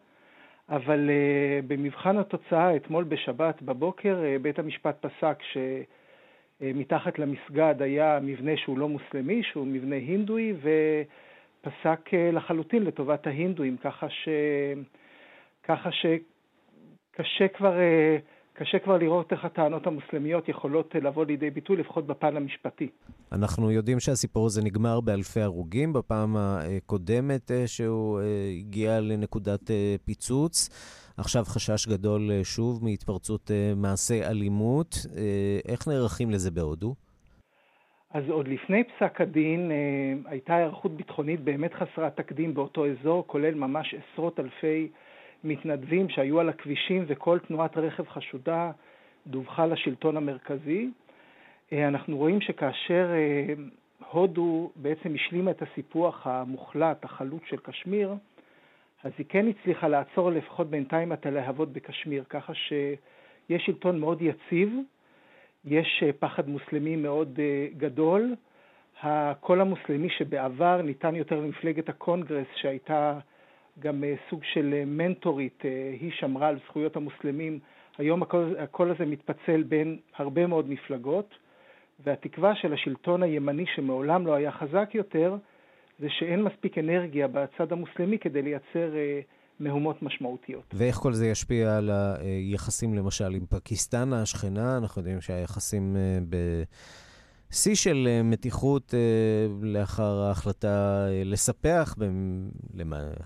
אבל 0.69 1.11
אה, 1.11 1.61
במבחן 1.67 2.19
התוצאה, 2.19 2.77
אתמול 2.77 3.05
בשבת 3.05 3.63
בבוקר, 3.63 4.23
בית 4.43 4.59
המשפט 4.59 5.07
פסק 5.07 5.39
שמתחת 6.63 7.19
למסגד 7.19 7.75
היה 7.83 8.19
מבנה 8.23 8.57
שהוא 8.57 8.79
לא 8.79 8.89
מוסלמי, 8.89 9.43
שהוא 9.43 9.67
מבנה 9.67 9.97
הינדואי, 9.97 10.53
ופסק 11.63 12.11
לחלוטין 12.33 12.83
לטובת 12.85 13.27
ההינדואים, 13.27 13.77
ככה, 13.77 14.09
ש... 14.09 14.29
ככה 15.63 15.93
שקשה 17.15 17.49
כבר 17.49 17.73
קשה 18.63 18.79
כבר 18.79 18.99
לראות 18.99 19.33
איך 19.33 19.45
הטענות 19.45 19.87
המוסלמיות 19.87 20.49
יכולות 20.49 20.97
אה, 20.97 21.01
לבוא 21.01 21.25
לידי 21.25 21.51
ביטוי, 21.51 21.77
לפחות 21.77 22.07
בפן 22.07 22.37
המשפטי. 22.37 22.89
אנחנו 23.33 23.71
יודעים 23.71 24.01
שהסיפור 24.01 24.47
הזה 24.47 24.65
נגמר 24.65 25.01
באלפי 25.01 25.41
הרוגים 25.41 25.93
בפעם 25.93 26.37
הקודמת 26.37 27.51
אה, 27.51 27.67
שהוא 27.67 28.21
אה, 28.21 28.25
הגיע 28.59 29.01
לנקודת 29.01 29.71
פיצוץ. 30.05 30.69
עכשיו 31.19 31.45
חשש 31.45 31.89
גדול 31.89 32.31
שוב 32.43 32.85
מהתפרצות 32.85 33.51
מעשי 33.77 34.25
אלימות. 34.25 34.95
איך 35.69 35.89
נערכים 35.89 36.31
לזה 36.31 36.51
בהודו? 36.51 36.95
אז 38.11 38.25
עוד 38.29 38.49
לפני 38.49 38.85
פסק 38.85 39.21
הדין 39.21 39.71
הייתה 40.25 40.55
היערכות 40.55 40.97
ביטחונית 40.97 41.41
באמת 41.41 41.75
חסרת 41.75 42.17
תקדים 42.17 42.55
באותו 42.55 42.87
אזור, 42.87 43.25
כולל 43.27 43.55
ממש 43.55 43.95
עשרות 43.95 44.41
אלפי 44.41 44.89
מתנדבים 45.45 46.09
שהיו 46.09 46.41
על 46.41 46.49
הכבישים 46.49 47.05
וכל 47.07 47.39
תנועת 47.39 47.77
רכב 47.77 48.09
חשודה 48.09 48.71
דווחה 49.27 49.67
לשלטון 49.67 50.17
המרכזי. 50.17 50.91
אה, 51.73 51.89
אנחנו 51.89 52.17
רואים 52.17 52.41
שכאשר 52.41 53.11
אה, 53.13 53.55
הודו 54.11 54.71
בעצם 54.77 55.15
השלימה 55.15 55.51
את 55.51 55.63
הסיפוח 55.63 56.27
המוחלט, 56.27 57.05
החלוט 57.05 57.43
של 57.47 57.57
קשמיר, 57.57 58.15
אז 59.05 59.13
היא 59.19 59.27
כן 59.29 59.47
הצליחה 59.49 59.89
לעצור 59.89 60.31
לפחות 60.31 60.71
בינתיים 60.71 61.13
את 61.13 61.27
הלהבות 61.27 61.73
בקשמיר, 61.73 62.25
ככה 62.29 62.55
שיש 62.55 63.63
שלטון 63.67 64.01
מאוד 64.01 64.23
יציב, 64.23 64.73
יש 65.65 66.03
אה, 66.07 66.13
פחד 66.13 66.49
מוסלמי 66.49 66.97
מאוד 66.97 67.39
גדול. 67.77 68.35
הקול 69.03 69.61
המוסלמי 69.61 70.09
שבעבר 70.11 70.83
ניתן 70.83 71.15
יותר 71.15 71.41
למפלגת 71.41 71.89
הקונגרס 71.89 72.47
שהייתה 72.55 73.19
גם 73.81 74.05
אה, 74.05 74.15
סוג 74.31 74.41
של 74.53 74.75
אה, 74.75 74.85
מנטורית, 74.85 75.63
אה, 75.65 75.95
היא 76.01 76.11
שמרה 76.13 76.49
על 76.49 76.59
זכויות 76.67 76.97
המוסלמים. 76.97 77.59
היום 77.99 78.23
הקול, 78.23 78.57
הקול 78.59 78.91
הזה 78.91 79.07
מתפצל 79.07 79.63
בין 79.63 79.99
הרבה 80.17 80.47
מאוד 80.47 80.71
מפלגות, 80.71 81.35
והתקווה 82.05 82.55
של 82.55 82.73
השלטון 82.73 83.23
הימני, 83.23 83.65
שמעולם 83.75 84.27
לא 84.27 84.35
היה 84.35 84.53
חזק 84.53 84.91
יותר, 84.95 85.37
זה 85.99 86.07
שאין 86.11 86.43
מספיק 86.43 86.79
אנרגיה 86.79 87.29
בצד 87.29 87.73
המוסלמי 87.73 88.19
כדי 88.19 88.43
לייצר 88.43 88.93
מהומות 89.61 90.03
משמעותיות. 90.03 90.75
ואיך 90.75 90.97
כל 90.97 91.13
זה 91.13 91.27
ישפיע 91.27 91.77
על 91.77 91.91
היחסים 91.91 92.95
למשל 92.95 93.35
עם 93.35 93.47
פקיסטן 93.49 94.13
השכנה? 94.13 94.77
אנחנו 94.77 95.01
יודעים 95.01 95.21
שהיחסים 95.21 95.97
ב... 96.29 96.37
שיא 97.53 97.75
של 97.75 98.09
אה, 98.09 98.23
מתיחות 98.23 98.95
אה, 98.95 99.47
לאחר 99.63 100.23
ההחלטה 100.29 101.07
אה, 101.09 101.23
לספח 101.25 101.95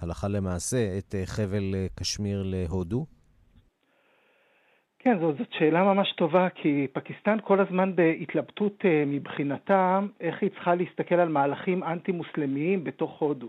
הלכה 0.02 0.28
למעשה 0.28 0.98
את 0.98 1.14
חבל 1.24 1.74
קשמיר 1.98 2.42
להודו? 2.46 3.06
כן, 4.98 5.18
זאת, 5.20 5.36
זאת 5.38 5.52
שאלה 5.58 5.82
ממש 5.82 6.12
טובה, 6.12 6.48
כי 6.54 6.86
פקיסטן 6.92 7.36
כל 7.44 7.60
הזמן 7.60 7.96
בהתלבטות 7.96 8.84
מבחינתה 9.06 10.00
איך 10.20 10.42
היא 10.42 10.50
צריכה 10.50 10.74
להסתכל 10.74 11.14
על 11.14 11.28
מהלכים 11.28 11.82
אנטי-מוסלמיים 11.82 12.84
בתוך 12.84 13.18
הודו. 13.18 13.48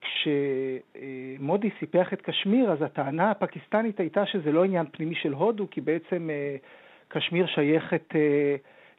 כשמודי 0.00 1.70
סיפח 1.78 2.12
את 2.12 2.22
קשמיר, 2.22 2.72
אז 2.72 2.82
הטענה 2.82 3.30
הפקיסטנית 3.30 4.00
הייתה 4.00 4.26
שזה 4.26 4.52
לא 4.52 4.64
עניין 4.64 4.86
פנימי 4.92 5.14
של 5.14 5.32
הודו, 5.32 5.70
כי 5.70 5.80
בעצם 5.80 6.30
קשמיר 7.08 7.46
שייכת 7.46 8.14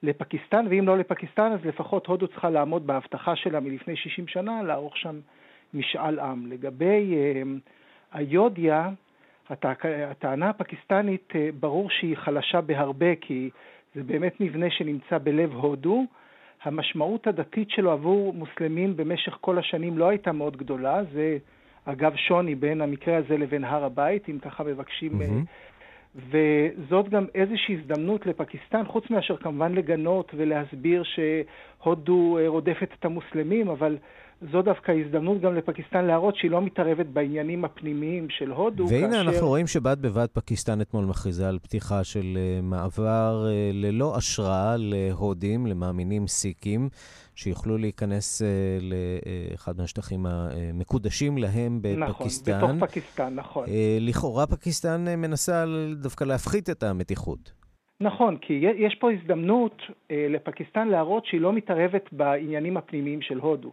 לפקיסטן, 0.04 0.66
ואם 0.70 0.88
לא 0.88 0.98
לפקיסטן, 0.98 1.52
אז 1.52 1.66
לפחות 1.66 2.08
הודו 2.08 2.28
צריכה 2.28 2.50
לעמוד 2.50 2.88
בהבטחה 2.88 3.36
שלה 3.36 3.60
מלפני 3.60 3.96
60 3.96 4.28
שנה, 4.28 4.64
לערוך 4.64 4.98
שם 4.98 5.20
משאל 5.74 6.20
עם. 6.20 6.52
לגבי 6.52 7.16
uh, 7.16 7.48
היודיה, 8.12 8.90
הטענה 9.50 10.50
הפקיסטנית, 10.50 11.32
uh, 11.32 11.36
ברור 11.60 11.90
שהיא 11.90 12.18
חלשה 12.18 12.62
בהרבה, 12.62 13.16
כי 13.22 13.50
זה 13.96 14.04
באמת 14.04 14.42
מבנה 14.42 14.70
שנמצא 14.70 15.18
בלב 15.18 15.54
הודו. 15.54 16.06
המשמעות 16.64 17.28
הדתית 17.28 17.70
שלו 17.70 17.92
עבור 17.92 18.34
מוסלמים 18.34 18.98
במשך 18.98 19.38
כל 19.42 19.58
השנים 19.58 19.98
לא 19.98 20.10
הייתה 20.10 20.32
מאוד 20.32 20.58
גדולה, 20.58 21.04
זה 21.14 21.38
אגב 21.86 22.16
שוני 22.16 22.56
בין 22.56 22.82
המקרה 22.82 23.18
הזה 23.18 23.38
לבין 23.38 23.64
הר 23.64 23.84
הבית, 23.84 24.30
אם 24.30 24.40
ככה 24.40 24.64
מבקשים 24.64 25.22
mm-hmm. 25.22 25.46
וזאת 26.16 27.10
גם 27.10 27.26
איזושהי 27.36 27.78
הזדמנות 27.78 28.26
לפקיסטן, 28.26 28.86
חוץ 28.86 29.10
מאשר 29.10 29.38
כמובן 29.38 29.76
לגנות 29.76 30.32
ולהסביר 30.38 31.04
שהודו 31.04 32.38
אה, 32.38 32.48
רודפת 32.48 32.90
את 33.00 33.06
המוסלמים, 33.06 33.70
אבל 33.70 33.98
זו 34.52 34.62
דווקא 34.62 34.92
הזדמנות 34.92 35.42
גם 35.42 35.56
לפקיסטן 35.56 36.06
להראות 36.06 36.36
שהיא 36.36 36.52
לא 36.52 36.62
מתערבת 36.62 37.06
בעניינים 37.06 37.66
הפנימיים 37.66 38.30
של 38.30 38.52
הודו. 38.52 38.86
והנה 38.90 39.08
כאשר... 39.08 39.22
אנחנו 39.22 39.48
רואים 39.48 39.68
שבד 39.68 39.98
בבד 40.02 40.28
פקיסטן 40.34 40.82
אתמול 40.82 41.06
מכריזה 41.06 41.50
על 41.50 41.60
פתיחה 41.60 42.04
של 42.04 42.38
אה, 42.38 42.60
מעבר 42.64 43.46
אה, 43.48 43.72
ללא 43.74 44.18
אשרה 44.18 44.76
להודים, 44.78 45.68
למאמינים 45.68 46.28
סיקים, 46.28 46.90
שיוכלו 47.36 47.78
להיכנס 47.78 48.42
לאחד 49.52 49.78
מהשטחים 49.78 50.26
המקודשים 50.26 51.38
להם 51.38 51.80
בפקיסטן. 51.82 52.58
נכון, 52.58 52.78
בתוך 52.78 52.90
פקיסטן, 52.90 53.36
נכון. 53.36 53.66
לכאורה 54.00 54.48
פקיסטן 54.48 55.06
מנסה 55.18 55.66
דווקא 55.96 56.24
להפחית 56.24 56.70
את 56.70 56.84
המתיחות. 56.84 57.52
נכון, 58.02 58.38
כי 58.38 58.54
יש 58.78 58.96
פה 59.00 59.12
הזדמנות 59.12 59.82
לפקיסטן 60.10 60.88
להראות 60.88 61.26
שהיא 61.26 61.42
לא 61.42 61.54
מתערבת 61.54 62.10
בעניינים 62.12 62.78
הפנימיים 62.78 63.22
של 63.22 63.40
הודו. 63.40 63.72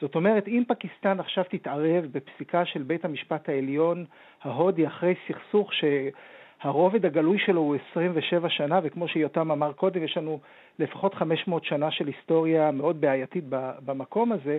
זאת 0.00 0.14
אומרת, 0.14 0.48
אם 0.48 0.62
פקיסטן 0.68 1.20
עכשיו 1.20 1.44
תתערב 1.50 2.04
בפסיקה 2.12 2.64
של 2.64 2.82
בית 2.82 3.04
המשפט 3.04 3.48
העליון 3.48 4.04
ההודי 4.42 4.86
אחרי 4.86 5.14
סכסוך 5.28 5.70
שהרובד 5.74 7.06
הגלוי 7.06 7.38
שלו 7.38 7.60
הוא 7.60 7.76
27 7.90 8.48
שנה, 8.48 8.80
וכמו 8.82 9.08
שיותם 9.08 9.50
אמר 9.50 9.72
קודם, 9.72 10.04
יש 10.04 10.16
לנו 10.16 10.40
לפחות 10.78 11.14
500 11.14 11.64
שנה 11.64 11.90
של 11.90 12.06
היסטוריה 12.06 12.70
מאוד 12.70 13.00
בעייתית 13.00 13.44
במקום 13.84 14.32
הזה, 14.32 14.58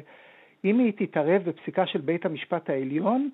אם 0.65 0.80
היא 0.80 0.93
תתערב 0.97 1.41
בפסיקה 1.43 1.86
של 1.88 2.02
בית 2.02 2.25
המשפט 2.25 2.69
העליון, 2.69 3.30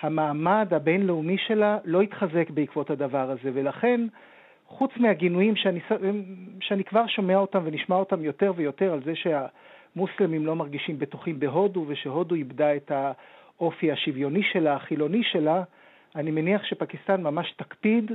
המעמד 0.00 0.74
הבינלאומי 0.74 1.38
שלה 1.38 1.78
לא 1.84 2.02
יתחזק 2.02 2.50
בעקבות 2.50 2.90
הדבר 2.90 3.30
הזה, 3.30 3.50
ולכן 3.54 4.00
חוץ 4.66 4.90
מהגינויים 4.96 5.56
שאני, 5.56 5.80
שאני 6.60 6.84
כבר 6.84 7.06
שומע 7.06 7.36
אותם 7.36 7.60
ונשמע 7.64 7.96
אותם 7.96 8.24
יותר 8.24 8.52
ויותר 8.56 8.92
על 8.92 9.02
זה 9.04 9.14
שה... 9.14 9.46
מוסלמים 9.96 10.46
לא 10.46 10.56
מרגישים 10.56 10.98
בטוחים 10.98 11.40
בהודו 11.40 11.84
ושהודו 11.88 12.34
איבדה 12.34 12.76
את 12.76 12.92
האופי 12.94 13.92
השוויוני 13.92 14.42
שלה, 14.52 14.76
החילוני 14.76 15.22
שלה, 15.32 15.62
אני 16.16 16.30
מניח 16.30 16.64
שפקיסטן 16.64 17.22
ממש 17.22 17.54
תקפיד 17.56 18.10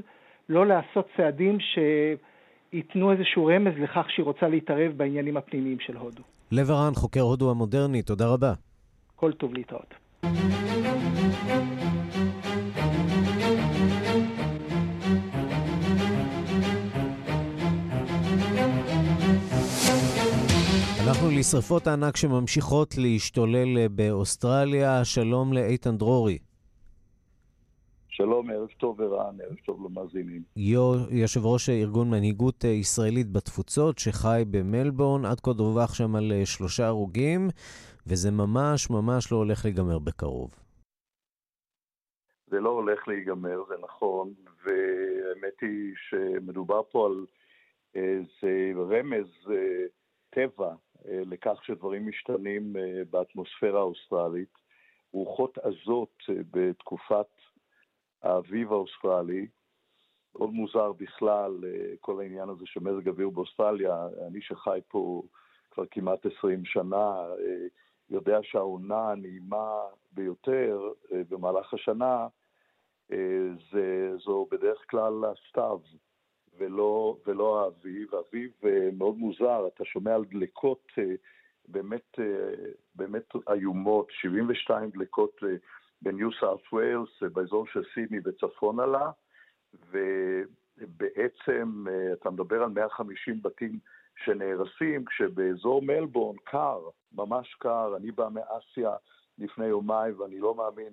לא 0.49 0.65
לעשות 0.67 1.07
צעדים 1.17 1.57
שייתנו 1.59 3.11
איזשהו 3.11 3.45
רמז 3.45 3.73
לכך 3.77 4.05
שהיא 4.09 4.25
רוצה 4.25 4.47
להתערב 4.47 4.91
בעניינים 4.97 5.37
הפנימיים 5.37 5.79
של 5.79 5.97
הודו. 5.97 6.23
לב 6.51 6.71
הרן, 6.71 6.93
חוקר 6.93 7.21
הודו 7.21 7.51
המודרני, 7.51 8.01
תודה 8.01 8.27
רבה. 8.27 8.53
כל 9.15 9.31
טוב 9.31 9.53
להתראות. 9.53 9.93
לשרפות 21.41 21.87
הענק 21.87 22.15
שממשיכות 22.15 22.97
להשתולל 22.97 23.87
באוסטרליה. 23.87 25.05
שלום 25.05 25.53
לאיתן 25.53 25.97
דרורי. 25.97 26.37
שלום, 28.09 28.49
ערב 28.49 28.67
טוב 28.79 28.99
ורען, 28.99 29.41
ערב 29.41 29.55
טוב 29.65 29.85
למאזינים. 29.85 30.41
יושב 31.11 31.45
ראש 31.45 31.69
ארגון 31.69 32.09
מנהיגות 32.09 32.63
ישראלית 32.63 33.31
בתפוצות, 33.31 33.99
שחי 33.99 34.43
במלבורן, 34.51 35.25
עד 35.25 35.39
כה 35.39 35.53
דווח 35.53 35.93
שם 35.93 36.15
על 36.15 36.31
שלושה 36.45 36.87
הרוגים, 36.87 37.47
וזה 38.07 38.31
ממש 38.31 38.89
ממש 38.89 39.31
לא 39.31 39.37
הולך 39.37 39.65
להיגמר 39.65 39.99
בקרוב. 39.99 40.51
זה 42.47 42.59
לא 42.59 42.69
הולך 42.69 43.07
להיגמר, 43.07 43.63
זה 43.69 43.75
נכון, 43.83 44.33
והאמת 44.63 45.57
היא 45.61 45.93
שמדובר 46.09 46.81
פה 46.91 47.05
על 47.05 47.25
איזה 47.95 48.71
רמז 48.75 49.29
אה, 49.49 49.85
טבע 50.29 50.67
אה, 50.69 50.75
לכך 51.05 51.63
שדברים 51.63 52.07
משתנים 52.07 52.77
אה, 52.77 53.01
באטמוספירה 53.09 53.79
האוסטרלית. 53.79 54.61
רוחות 55.13 55.57
עזות 55.57 56.23
בתקופת 56.51 57.27
האביב 58.23 58.71
האוסטרלי, 58.71 59.47
מאוד 60.35 60.49
מוזר 60.49 60.91
בכלל 60.91 61.63
כל 61.99 62.21
העניין 62.21 62.49
הזה 62.49 62.65
של 62.65 62.79
מזג 62.79 63.07
אוויר 63.07 63.29
באוסטרליה. 63.29 64.07
אני 64.27 64.41
שחי 64.41 64.79
פה 64.87 65.23
כבר 65.71 65.85
כמעט 65.91 66.25
20 66.37 66.65
שנה, 66.65 67.15
יודע 68.09 68.39
שהעונה 68.43 69.11
הנעימה 69.11 69.71
ביותר 70.11 70.91
במהלך 71.29 71.73
השנה 71.73 72.27
זה, 73.71 74.11
זו 74.25 74.47
בדרך 74.51 74.85
כלל 74.89 75.25
הסתיו. 75.25 75.79
ולא, 76.61 77.17
ולא 77.27 77.63
האביב. 77.63 78.15
האביב 78.15 78.51
אה, 78.63 78.89
מאוד 78.97 79.17
מוזר, 79.17 79.67
אתה 79.67 79.85
שומע 79.85 80.15
על 80.15 80.25
דלקות 80.25 80.87
אה, 80.97 81.03
באמת, 81.67 82.19
אה, 82.19 82.53
באמת 82.95 83.33
איומות, 83.53 84.07
72 84.11 84.89
דלקות 84.89 85.39
בניו 86.01 86.29
סארט 86.39 86.59
ווילס, 86.73 87.23
באזור 87.33 87.67
של 87.67 87.83
סידני 87.93 88.19
וצפונה 88.25 88.85
לה, 88.85 89.11
ובעצם 89.91 91.85
אתה 92.13 92.29
מדבר 92.29 92.63
על 92.63 92.69
150 92.69 93.41
בתים 93.41 93.79
שנהרסים, 94.25 95.05
כשבאזור 95.05 95.81
מלבורן 95.81 96.37
קר, 96.43 96.79
ממש 97.13 97.55
קר, 97.59 97.97
אני 97.97 98.11
בא 98.11 98.27
מאסיה 98.33 98.95
לפני 99.37 99.65
יומיים 99.65 100.19
ואני 100.19 100.39
לא 100.39 100.55
מאמין, 100.55 100.91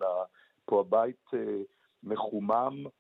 פה 0.64 0.80
הבית 0.80 1.30
מחומם 2.02 2.84
אה, 2.86 2.90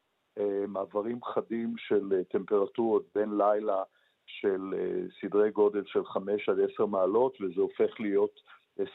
מעברים 0.68 1.24
חדים 1.24 1.74
של 1.76 2.12
אה, 2.12 2.24
טמפרטורות 2.24 3.04
בין 3.14 3.36
לילה 3.38 3.82
של 4.26 4.74
אה, 4.78 5.00
סדרי 5.20 5.50
גודל 5.50 5.82
של 5.86 6.04
5 6.04 6.48
עד 6.48 6.60
10 6.74 6.86
מעלות, 6.86 7.40
וזה 7.40 7.60
הופך 7.60 8.00
להיות 8.00 8.40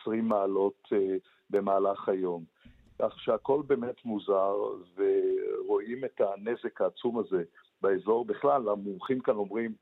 20 0.02 0.28
מעלות 0.28 0.90
במהלך 1.50 2.10
היום. 2.10 2.44
כך 3.00 3.20
שהכל 3.20 3.62
באמת 3.68 4.06
מוזר, 4.06 4.56
ורואים 4.96 6.06
את 6.06 6.22
הנזק 6.22 6.82
העצום 6.82 7.20
הזה 7.20 7.44
באזור. 7.82 8.26
בכלל, 8.26 8.70
המומחים 8.70 9.20
כאן 9.20 9.36
אומרים 9.36 9.74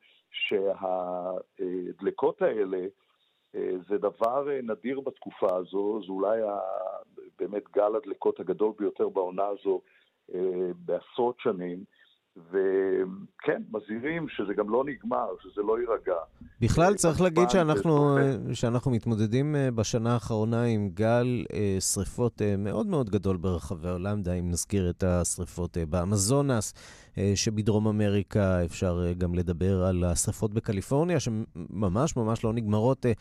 שהדלקות 1.62 2.42
האלה 2.42 2.88
זה 3.90 3.98
דבר 3.98 4.48
נדיר 4.64 5.00
בתקופה 5.00 5.56
הזו, 5.56 6.02
זה 6.06 6.12
אולי 6.12 6.40
באמת 7.40 7.64
גל 7.72 7.96
הדלקות 7.96 8.40
הגדול 8.40 8.74
ביותר 8.80 9.10
בעונה 9.10 9.46
הזו 9.46 9.82
אה, 9.86 10.01
בעשרות 10.86 11.36
שנים, 11.40 11.84
וכן, 12.38 13.62
מזהירים 13.72 14.30
שזה 14.30 14.54
גם 14.54 14.70
לא 14.70 14.84
נגמר, 14.86 15.28
שזה 15.44 15.62
לא 15.62 15.80
יירגע. 15.80 16.16
בכלל 16.62 16.94
צריך 16.94 17.22
להגיד 17.22 17.50
שאנחנו, 17.50 18.18
אה, 18.18 18.56
שאנחנו 18.56 18.92
מתמודדים 18.92 19.56
אה, 19.56 19.72
בשנה 19.72 20.14
האחרונה 20.14 20.64
עם 20.64 20.90
גל 20.94 21.46
שריפות 21.94 22.42
מאוד 22.58 22.88
מאוד 22.88 23.10
גדול 23.10 23.38
ברחבי 23.38 23.88
העולם, 23.88 24.22
די 24.22 24.40
אם 24.40 24.50
נזכיר 24.50 24.90
את 24.90 25.04
השריפות 25.04 25.78
באמזונס. 25.90 26.74
אה, 27.18 27.32
שבדרום 27.36 27.88
אמריקה 27.88 28.66
אפשר 28.66 29.04
אה, 29.06 29.14
גם 29.14 29.36
לדבר 29.36 29.86
על 29.86 30.04
השרפות 30.04 30.54
בקליפורניה, 30.54 31.20
שממש 31.20 32.16
ממש 32.16 32.44
לא 32.44 32.54
נגמרות 32.54 33.06
אה, 33.06 33.12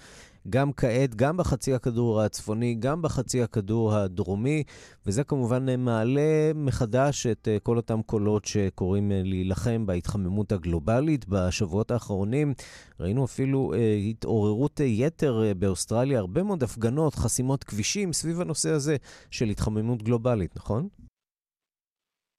גם 0.49 0.73
כעת, 0.73 1.15
גם 1.15 1.37
בחצי 1.37 1.75
הכדור 1.75 2.21
הצפוני, 2.23 2.75
גם 2.75 3.03
בחצי 3.03 3.43
הכדור 3.43 3.95
הדרומי, 3.95 4.63
וזה 5.07 5.25
כמובן 5.25 5.81
מעלה 5.85 6.53
מחדש 6.55 7.27
את 7.27 7.49
כל 7.63 7.77
אותם 7.77 8.03
קולות 8.03 8.45
שקוראים 8.45 9.13
להילחם 9.25 9.87
בהתחממות 9.87 10.53
הגלובלית. 10.53 11.29
בשבועות 11.29 11.91
האחרונים 11.91 12.55
ראינו 13.01 13.25
אפילו 13.25 13.73
התעוררות 14.11 14.81
יתר 14.85 15.43
באוסטרליה, 15.59 16.19
הרבה 16.19 16.43
מאוד 16.43 16.63
הפגנות, 16.63 17.15
חסימות 17.15 17.65
כבישים 17.65 18.13
סביב 18.13 18.41
הנושא 18.41 18.71
הזה 18.71 18.97
של 19.31 19.49
התחממות 19.49 20.03
גלובלית, 20.03 20.57
נכון? 20.57 20.89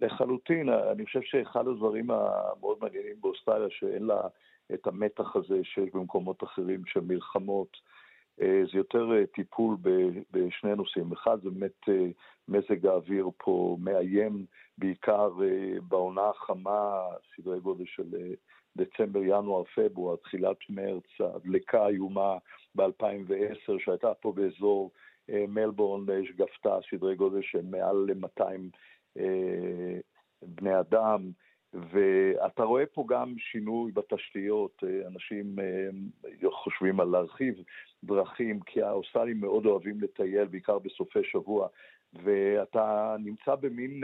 לחלוטין, 0.02 0.70
אני 0.70 1.06
חושב 1.06 1.22
שאחד 1.22 1.68
הדברים 1.68 2.12
המאוד 2.12 2.78
מעניינים 2.82 3.16
באוסטרליה, 3.22 3.68
שאין 3.70 4.04
לה 4.04 4.22
את 4.74 4.88
המתח 4.88 5.36
הזה 5.36 5.64
שיש 5.64 5.90
במקומות 5.94 6.44
אחרים 6.44 6.86
של 6.86 7.00
מלחמות, 7.00 7.78
אה, 8.42 8.62
זה 8.72 8.78
יותר 8.78 9.12
אה, 9.12 9.26
טיפול 9.26 9.78
בשני 10.32 10.76
נושאים. 10.76 11.12
אחד, 11.12 11.38
זה 11.44 11.50
באמת 11.50 11.90
אה, 11.90 12.08
מזג 12.48 12.86
האוויר 12.86 13.30
פה 13.38 13.78
מאיים, 13.80 14.46
בעיקר 14.78 15.30
בעונה 15.88 16.30
החמה, 16.30 17.02
סדרי 17.36 17.60
גודל 17.60 17.86
של 17.86 18.34
דצמבר, 18.78 19.24
ינואר, 19.24 19.64
פברואר, 19.64 20.16
תחילת 20.16 20.58
מרץ, 20.70 21.04
הדלקה 21.20 21.86
האיומה 21.86 22.38
ב-2010 22.76 23.80
שהייתה 23.80 24.14
פה 24.14 24.32
באזור 24.32 24.92
מלבורן, 25.30 26.26
שגפתה 26.26 26.78
סדרי 26.92 27.16
גודל 27.16 27.42
של 27.42 27.62
מעל 27.62 27.96
ל-200 27.96 28.42
אה, 28.42 28.56
בני 30.42 30.80
אדם, 30.80 31.32
ואתה 31.74 32.64
רואה 32.64 32.86
פה 32.86 33.06
גם 33.08 33.34
שינוי 33.38 33.92
בתשתיות, 33.92 34.84
אה, 34.84 35.08
אנשים 35.08 35.56
אה, 35.60 36.50
חושבים 36.52 37.00
על 37.00 37.08
להרחיב 37.08 37.56
דרכים, 38.04 38.60
כי 38.60 38.82
האוסטרלים 38.82 39.42
מאוד 39.42 39.66
אוהבים 39.66 40.02
לטייל, 40.02 40.46
בעיקר 40.46 40.80
בסופי 40.80 41.24
שבוע, 41.24 41.68
ואתה 42.14 43.16
נמצא 43.20 43.56
במין 43.56 44.04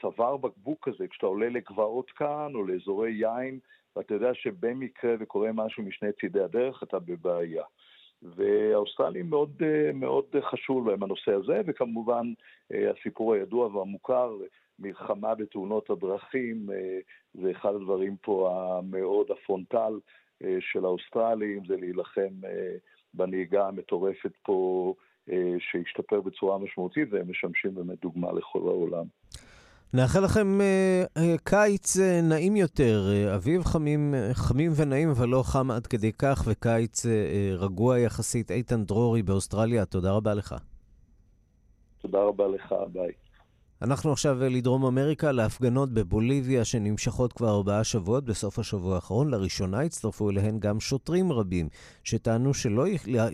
צוואר 0.00 0.36
בקבוק 0.36 0.88
כזה, 0.88 1.08
כשאתה 1.08 1.26
עולה 1.26 1.48
לגבעות 1.48 2.10
כאן 2.10 2.54
או 2.54 2.64
לאזורי 2.64 3.10
יין, 3.10 3.58
ואתה 3.96 4.14
יודע 4.14 4.34
שבמקרה 4.34 5.14
וקורה 5.20 5.52
משהו 5.52 5.82
משני 5.82 6.08
צידי 6.20 6.40
הדרך, 6.40 6.82
אתה 6.82 6.98
בבעיה. 6.98 7.64
והאוסטרלים 8.22 9.30
מאוד, 9.30 9.62
מאוד 9.94 10.24
חשוב 10.40 10.88
להם 10.88 11.02
הנושא 11.02 11.32
הזה, 11.32 11.60
וכמובן 11.66 12.32
הסיפור 12.70 13.34
הידוע 13.34 13.76
והמוכר, 13.76 14.36
מלחמה 14.78 15.34
בתאונות 15.34 15.90
הדרכים, 15.90 16.66
זה 17.34 17.50
אחד 17.50 17.74
הדברים 17.74 18.16
פה 18.16 18.50
המאוד 18.52 19.30
הפרונטל 19.30 19.92
של 20.60 20.84
האוסטרלים, 20.84 21.62
זה 21.68 21.76
להילחם 21.76 22.28
בנהיגה 23.14 23.68
המטורפת 23.68 24.32
פה, 24.42 24.94
שהשתפר 25.58 26.20
בצורה 26.20 26.58
משמעותית, 26.58 27.08
והם 27.12 27.30
משמשים 27.30 27.74
באמת 27.74 28.00
דוגמה 28.00 28.32
לכל 28.32 28.58
העולם. 28.58 29.04
נאחל 29.94 30.20
לכם 30.20 30.60
אה, 30.60 31.04
אה, 31.16 31.34
קיץ 31.44 31.96
אה, 31.96 32.20
נעים 32.20 32.56
יותר, 32.56 33.10
אה, 33.12 33.34
אביב 33.34 33.64
חמים, 33.64 34.14
אה, 34.14 34.34
חמים 34.34 34.72
ונעים, 34.76 35.10
אבל 35.10 35.28
לא 35.28 35.42
חם 35.42 35.70
עד 35.70 35.86
כדי 35.86 36.12
כך, 36.12 36.42
וקיץ 36.46 37.06
אה, 37.06 37.10
אה, 37.10 37.56
רגוע 37.56 37.98
יחסית. 37.98 38.50
איתן 38.50 38.84
דרורי 38.84 39.22
באוסטרליה, 39.22 39.84
תודה 39.84 40.12
רבה 40.12 40.34
לך. 40.34 40.54
תודה 41.98 42.18
רבה 42.18 42.48
לך, 42.48 42.74
ביי. 42.92 43.10
אנחנו 43.82 44.12
עכשיו 44.12 44.42
אה, 44.42 44.48
לדרום 44.48 44.84
אמריקה, 44.84 45.32
להפגנות 45.32 45.92
בבוליביה 45.92 46.64
שנמשכות 46.64 47.32
כבר 47.32 47.50
ארבעה 47.50 47.84
שבועות. 47.84 48.24
בסוף 48.24 48.58
השבוע 48.58 48.94
האחרון, 48.94 49.30
לראשונה 49.30 49.80
הצטרפו 49.80 50.30
אליהן 50.30 50.58
גם 50.58 50.80
שוטרים 50.80 51.32
רבים, 51.32 51.68
שטענו 52.04 52.54
שלא 52.54 52.84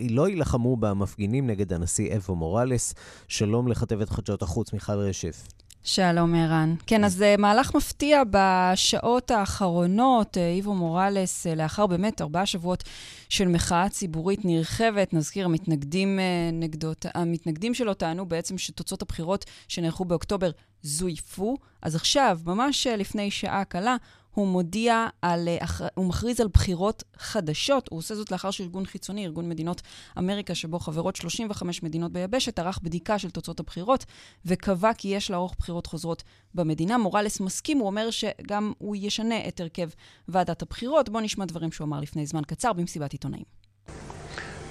לא 0.09 0.29
יילחמו 0.29 0.77
במפגינים 0.77 1.47
נגד 1.47 1.73
הנשיא 1.73 2.15
אבו 2.15 2.35
מוראלס. 2.35 2.93
שלום 3.27 3.67
לכתבת 3.67 4.09
חדשות 4.09 4.41
החוץ, 4.41 4.73
מיכל 4.73 4.93
רשף. 4.93 5.47
שלום, 5.83 6.35
ערן. 6.35 6.75
כן, 6.87 7.03
אז 7.03 7.21
אה, 7.21 7.35
מהלך 7.37 7.75
מפתיע 7.75 8.23
בשעות 8.31 9.31
האחרונות, 9.31 10.37
אה, 10.37 10.49
איבו 10.49 10.73
מוראלס, 10.73 11.47
אה, 11.47 11.55
לאחר 11.55 11.87
באמת 11.87 12.21
ארבעה 12.21 12.45
שבועות 12.45 12.83
של 13.29 13.47
מחאה 13.47 13.89
ציבורית 13.89 14.45
נרחבת, 14.45 15.13
נזכיר, 15.13 15.45
המתנגדים 15.45 16.19
נגדו, 16.53 16.91
המתנגדים 17.13 17.73
שלו 17.73 17.93
טענו 17.93 18.25
בעצם 18.25 18.57
שתוצאות 18.57 19.01
הבחירות 19.01 19.45
שנערכו 19.67 20.05
באוקטובר 20.05 20.51
זויפו. 20.81 21.57
אז 21.81 21.95
עכשיו, 21.95 22.39
ממש 22.45 22.87
לפני 22.87 23.31
שעה 23.31 23.63
קלה, 23.63 23.95
הוא 24.37 24.47
מודיע 24.47 25.07
על, 25.21 25.47
אה, 25.47 25.87
הוא 25.95 26.05
מכריז 26.05 26.39
על 26.39 26.47
בחירות 26.47 27.03
חדשות. 27.17 27.87
הוא 27.91 27.99
עושה 27.99 28.15
זאת 28.15 28.31
לאחר 28.31 28.51
שארגון 28.51 28.85
חיצוני, 28.85 29.25
ארגון 29.25 29.49
מדינות 29.49 29.81
אמריקה, 30.17 30.55
שבו 30.55 30.79
חברות 30.79 31.15
35 31.15 31.83
מדינות 31.83 32.11
ביבשת, 32.11 32.59
ערך 32.59 32.79
בדיקה 32.83 33.19
של 33.19 33.29
תוצאות 33.29 33.59
הבחירות, 33.59 34.05
וקבע 34.45 34.93
כי 34.93 35.07
יש 35.07 35.31
לערוך 35.31 35.55
בחירות 35.59 35.87
חוזרות 35.87 36.23
במדינה. 36.53 36.97
מורלס 36.97 37.39
מסכים, 37.39 37.77
הוא 37.77 37.87
אומר 37.87 38.09
שגם 38.11 38.73
הוא 38.77 38.95
ישנה 38.99 39.47
את 39.47 39.59
הרכב 39.59 39.89
ועדת 40.27 40.61
הבחירות. 40.61 41.09
בואו 41.09 41.23
נשמע 41.23 41.45
דברים 41.45 41.71
שהוא 41.71 41.85
אמר 41.85 41.99
לפני 41.99 42.25
זמן 42.25 42.41
קצר 42.47 42.73
במסיבת 42.73 43.11
עיתונאים. 43.11 43.43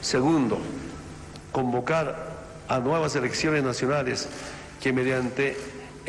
Segundo, 0.02 0.56
convocar 1.52 2.06
a 2.68 2.78
nuevas 2.78 3.16
elecciones 3.16 3.62
nacionales 3.64 4.18
que 4.80 4.92
mediante 4.92 5.44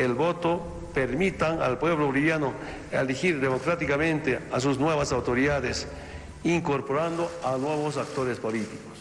el 0.04 0.14
voto 0.14 0.77
permitan 0.98 1.62
al 1.62 1.78
pueblo 1.78 2.08
boliviano 2.08 2.54
elegir 2.92 3.40
democráticamente 3.40 4.40
a 4.52 4.60
sus 4.60 4.80
nuevas 4.80 5.12
autoridades, 5.12 5.88
incorporando 6.44 7.30
a 7.44 7.56
nuevos 7.56 7.98
actores 7.98 8.40
políticos. 8.40 8.97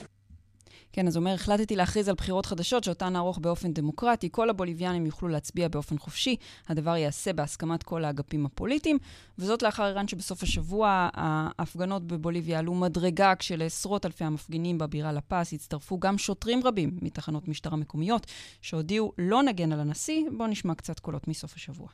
כן, 0.97 1.07
אז 1.07 1.17
הוא 1.17 1.21
אומר, 1.21 1.35
החלטתי 1.35 1.77
להכריז 1.77 2.09
על 2.09 2.15
בחירות 2.15 2.47
חדשות 2.47 2.85
שאותן 2.85 3.13
נערוך 3.13 3.39
באופן 3.39 3.73
דמוקרטי. 3.73 4.29
כל 4.33 4.51
הבוליביאנים 4.51 5.07
יוכלו 5.07 5.29
להצביע 5.29 5.69
באופן 5.69 5.99
חופשי. 5.99 6.37
הדבר 6.69 6.97
ייעשה 6.97 7.33
בהסכמת 7.33 7.83
כל 7.83 8.05
האגפים 8.05 8.47
הפוליטיים. 8.47 8.99
וזאת 9.39 9.63
לאחר 9.63 9.87
איראן 9.87 10.09
שבסוף 10.09 10.43
השבוע 10.43 11.09
ההפגנות 11.15 12.07
בבוליביה 12.07 12.59
עלו 12.59 12.75
מדרגה, 12.75 13.35
כשלעשרות 13.35 14.07
אלפי 14.07 14.25
המפגינים 14.25 14.79
בבירה 14.79 15.13
לפס 15.13 15.53
הצטרפו 15.53 15.99
גם 15.99 16.19
שוטרים 16.19 16.61
רבים 16.65 16.99
מתחנות 17.03 17.49
משטרה 17.49 17.77
מקומיות, 17.77 18.27
שהודיעו 18.63 19.13
לא 19.19 19.43
נגן 19.43 19.73
על 19.73 19.81
הנשיא. 19.81 20.23
בואו 20.37 20.49
נשמע 20.49 20.75
קצת 20.75 21.01
קולות 21.01 21.29
מסוף 21.29 21.55
השבוע. 21.57 21.89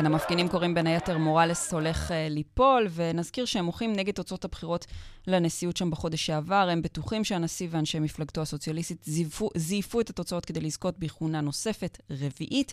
כן, 0.00 0.06
המפגינים 0.06 0.48
קוראים 0.48 0.74
בין 0.74 0.86
היתר 0.86 1.18
מורלס 1.18 1.72
הולך 1.72 2.10
uh, 2.10 2.14
ליפול, 2.30 2.88
ונזכיר 2.90 3.44
שהם 3.44 3.64
מוחים 3.64 3.92
נגד 3.92 4.14
תוצאות 4.14 4.44
הבחירות 4.44 4.86
לנשיאות 5.26 5.76
שם 5.76 5.90
בחודש 5.90 6.26
שעבר. 6.26 6.68
הם 6.72 6.82
בטוחים 6.82 7.24
שהנשיא 7.24 7.68
ואנשי 7.70 7.98
מפלגתו 7.98 8.40
הסוציאליסטית 8.40 9.04
זייפו, 9.54 10.00
את 10.00 10.10
התוצאות 10.10 10.44
כדי 10.44 10.60
לזכות 10.60 10.98
בכהונה 10.98 11.40
נוספת, 11.40 11.98
רביעית. 12.10 12.72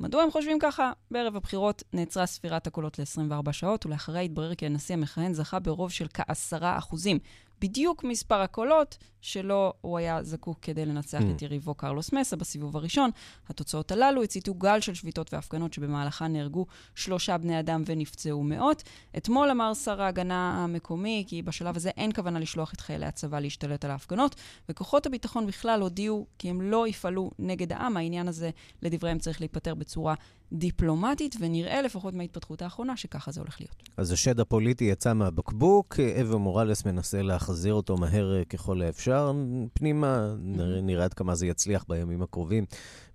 מדוע 0.00 0.22
הם 0.22 0.30
חושבים 0.30 0.58
ככה? 0.58 0.92
בערב 1.10 1.36
הבחירות 1.36 1.82
נעצרה 1.92 2.26
ספירת 2.26 2.66
הקולות 2.66 2.98
ל-24 2.98 3.52
שעות, 3.52 3.86
ולאחריה 3.86 4.20
התברר 4.20 4.54
כי 4.54 4.66
הנשיא 4.66 4.94
המכהן 4.94 5.34
זכה 5.34 5.58
ברוב 5.58 5.90
של 5.90 6.06
כעשרה 6.14 6.78
אחוזים. 6.78 7.18
בדיוק 7.60 8.04
מספר 8.04 8.40
הקולות 8.40 8.98
שלו 9.20 9.72
הוא 9.80 9.98
היה 9.98 10.22
זקוק 10.22 10.58
כדי 10.62 10.86
לנצח 10.86 11.20
mm. 11.20 11.36
את 11.36 11.42
יריבו 11.42 11.74
קרלוס 11.74 12.12
מסה 12.12 12.36
בסיבוב 12.36 12.76
הראשון. 12.76 13.10
התוצאות 13.48 13.92
הללו 13.92 14.22
הציתו 14.22 14.54
גל 14.54 14.80
של 14.80 14.94
שביתות 14.94 15.34
והפגנות 15.34 15.72
שבמהלכן 15.72 16.32
נהרגו 16.32 16.66
שלושה 16.94 17.38
בני 17.38 17.60
אדם 17.60 17.82
ונפצעו 17.86 18.42
מאות. 18.42 18.82
אתמול 19.16 19.50
אמר 19.50 19.74
שר 19.74 20.02
ההגנה 20.02 20.64
המקומי 20.64 21.24
כי 21.26 21.42
בשלב 21.42 21.76
הזה 21.76 21.90
אין 21.96 22.12
כוונה 22.12 22.38
לשלוח 22.38 22.72
את 22.74 22.80
חיילי 22.80 23.06
הצבא 23.06 23.40
להשתלט 23.40 23.84
על 23.84 23.90
ההפגנות, 23.90 24.34
וכוחות 24.68 25.06
הביטחון 25.06 25.46
בכלל 25.46 25.80
הודיעו 25.80 26.26
כי 26.38 26.50
הם 26.50 26.60
לא 26.60 26.88
יפעלו 26.88 27.30
נגד 27.38 27.72
העם. 27.72 27.96
העניין 27.96 28.28
הזה, 28.28 28.50
לדבריהם, 28.82 29.18
צריך 29.18 29.40
להיפתר 29.40 29.74
בצורה 29.74 30.14
דיפלומטית, 30.52 31.36
ונראה 31.40 31.82
לפחות 31.82 32.14
מההתפתחות 32.14 32.62
האחרונה 32.62 32.96
שככה 32.96 33.32
זה 33.32 33.40
הולך 33.40 33.60
להיות. 33.60 33.82
אז 33.96 34.12
השד 34.12 34.40
הפוליטי 34.40 34.84
יצא 34.84 35.12
מהבקבוק, 35.12 36.00
אבו 36.00 36.38
מורלס 36.38 36.84
מנסה 36.84 37.22
להחזיר 37.22 37.74
אותו 37.74 37.96
מהר 37.96 38.44
ככל 38.44 38.82
האפשר. 38.82 39.32
פנימה, 39.72 40.34
נראה 40.82 41.04
עד 41.04 41.14
כמה 41.14 41.34
זה 41.34 41.46
יצליח 41.46 41.84
בימים 41.88 42.22
הקרובים. 42.22 42.64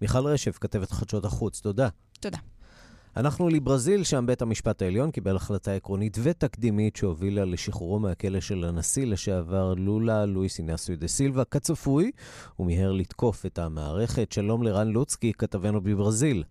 מיכל 0.01 0.27
רשף, 0.27 0.57
כתבת 0.61 0.91
חדשות 0.91 1.25
החוץ, 1.25 1.59
תודה. 1.59 1.89
תודה. 2.19 2.37
אנחנו 3.17 3.49
לברזיל, 3.49 4.03
שם 4.03 4.25
בית 4.27 4.41
המשפט 4.41 4.81
העליון 4.81 5.11
קיבל 5.11 5.35
החלטה 5.35 5.73
עקרונית 5.73 6.17
ותקדימית 6.23 6.95
שהובילה 6.95 7.45
לשחרורו 7.45 7.99
מהכלא 7.99 8.39
של 8.39 8.63
הנשיא 8.63 9.05
לשעבר 9.05 9.73
לולה 9.73 10.25
לואיס 10.25 10.59
אינסו 10.59 10.95
דה 10.95 11.07
סילבה, 11.07 11.43
כצפוי, 11.45 12.11
הוא 12.55 12.67
מיהר 12.67 12.91
לתקוף 12.91 13.45
את 13.45 13.59
המערכת. 13.59 14.31
שלום 14.31 14.63
לרן 14.63 14.87
לוצקי, 14.87 15.33
כתבנו 15.33 15.81
בברזיל. 15.81 16.43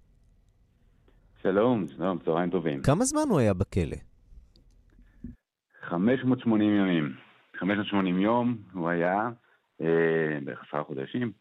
שלום, 1.42 1.86
שלום, 1.96 2.18
צהריים 2.18 2.50
טובים. 2.50 2.82
כמה 2.82 3.04
זמן 3.04 3.22
הוא 3.30 3.38
היה 3.38 3.54
בכלא? 3.54 3.96
580 5.80 6.76
ימים. 6.76 7.12
580 7.56 8.20
יום 8.20 8.56
הוא 8.72 8.88
היה, 8.88 9.30
אה, 9.80 10.38
בערך 10.44 10.62
עשרה 10.68 10.84
חודשים, 10.84 11.32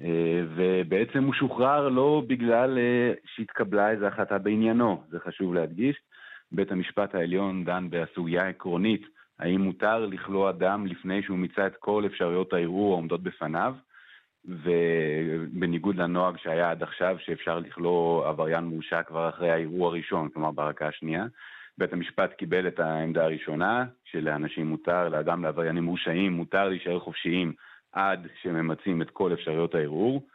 אה, 0.00 0.42
ובעצם 0.56 1.24
הוא 1.24 1.34
שוחרר 1.34 1.88
לא 1.88 2.22
בגלל 2.26 2.78
אה, 2.78 3.12
שהתקבלה 3.34 3.90
איזו 3.90 4.06
החלטה 4.06 4.38
בעניינו, 4.38 5.02
זה 5.10 5.18
חשוב 5.20 5.54
להדגיש. 5.54 5.96
בית 6.52 6.72
המשפט 6.72 7.14
העליון 7.14 7.64
דן 7.64 7.86
בסוגיה 7.90 8.44
העקרונית, 8.44 9.02
האם 9.38 9.60
מותר 9.60 10.06
לכלוא 10.06 10.50
אדם 10.50 10.86
לפני 10.86 11.22
שהוא 11.22 11.38
מיצה 11.38 11.66
את 11.66 11.76
כל 11.78 12.02
אפשרויות 12.06 12.52
הערעור 12.52 12.92
העומדות 12.92 13.22
בפניו. 13.22 13.74
ובניגוד 14.44 15.96
לנוהג 15.96 16.36
שהיה 16.36 16.70
עד 16.70 16.82
עכשיו, 16.82 17.16
שאפשר 17.18 17.58
לכלוא 17.58 18.28
עבריין 18.28 18.64
מורשע 18.64 19.02
כבר 19.02 19.28
אחרי 19.28 19.50
הערעור 19.50 19.86
הראשון, 19.86 20.28
כלומר 20.28 20.50
בערכה 20.50 20.88
השנייה. 20.88 21.24
בית 21.78 21.92
המשפט 21.92 22.32
קיבל 22.32 22.68
את 22.68 22.80
העמדה 22.80 23.24
הראשונה, 23.24 23.84
שלאנשים 24.04 24.66
מותר, 24.66 25.08
לאדם 25.08 25.44
לעבריינים 25.44 25.84
מורשעים, 25.84 26.32
מותר 26.32 26.68
להישאר 26.68 27.00
חופשיים 27.00 27.52
עד 27.92 28.26
שממצים 28.42 29.02
את 29.02 29.10
כל 29.10 29.32
אפשרויות 29.32 29.74
הערעור, 29.74 30.26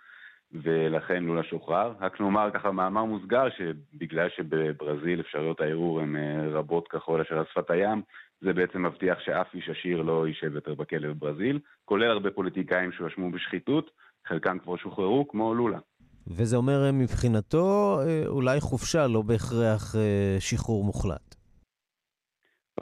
ולכן 0.53 1.23
לולה 1.23 1.43
שוחרר. 1.43 1.93
רק 1.99 2.21
נאמר 2.21 2.49
ככה 2.53 2.71
מאמר 2.71 3.05
מוסגר, 3.05 3.47
שבגלל 3.49 4.29
שבברזיל 4.29 5.19
אפשרויות 5.19 5.61
הערעור 5.61 6.01
הן 6.01 6.15
אה, 6.15 6.49
רבות 6.51 6.87
ככל 6.87 7.21
אשר 7.21 7.37
על 7.37 7.45
שפת 7.51 7.71
הים, 7.71 8.01
זה 8.41 8.53
בעצם 8.53 8.85
מבטיח 8.85 9.19
שאף 9.19 9.47
איש 9.53 9.69
עשיר 9.69 10.01
לא 10.01 10.27
יישב 10.27 10.55
יותר 10.55 10.73
בכלא 10.73 11.09
בברזיל, 11.09 11.59
כולל 11.85 12.11
הרבה 12.11 12.31
פוליטיקאים 12.31 12.91
שהואשמו 12.91 13.31
בשחיתות, 13.31 13.91
חלקם 14.27 14.59
כבר 14.59 14.77
שוחררו, 14.77 15.27
כמו 15.27 15.55
לולה. 15.55 15.79
וזה 16.27 16.57
אומר 16.57 16.85
אה, 16.85 16.91
מבחינתו 16.91 17.99
אה, 18.01 18.23
אולי 18.27 18.59
חופשה, 18.59 19.07
לא 19.07 19.21
בהכרח 19.21 19.95
אה, 19.95 20.35
שחרור 20.39 20.83
מוחלט. 20.83 21.35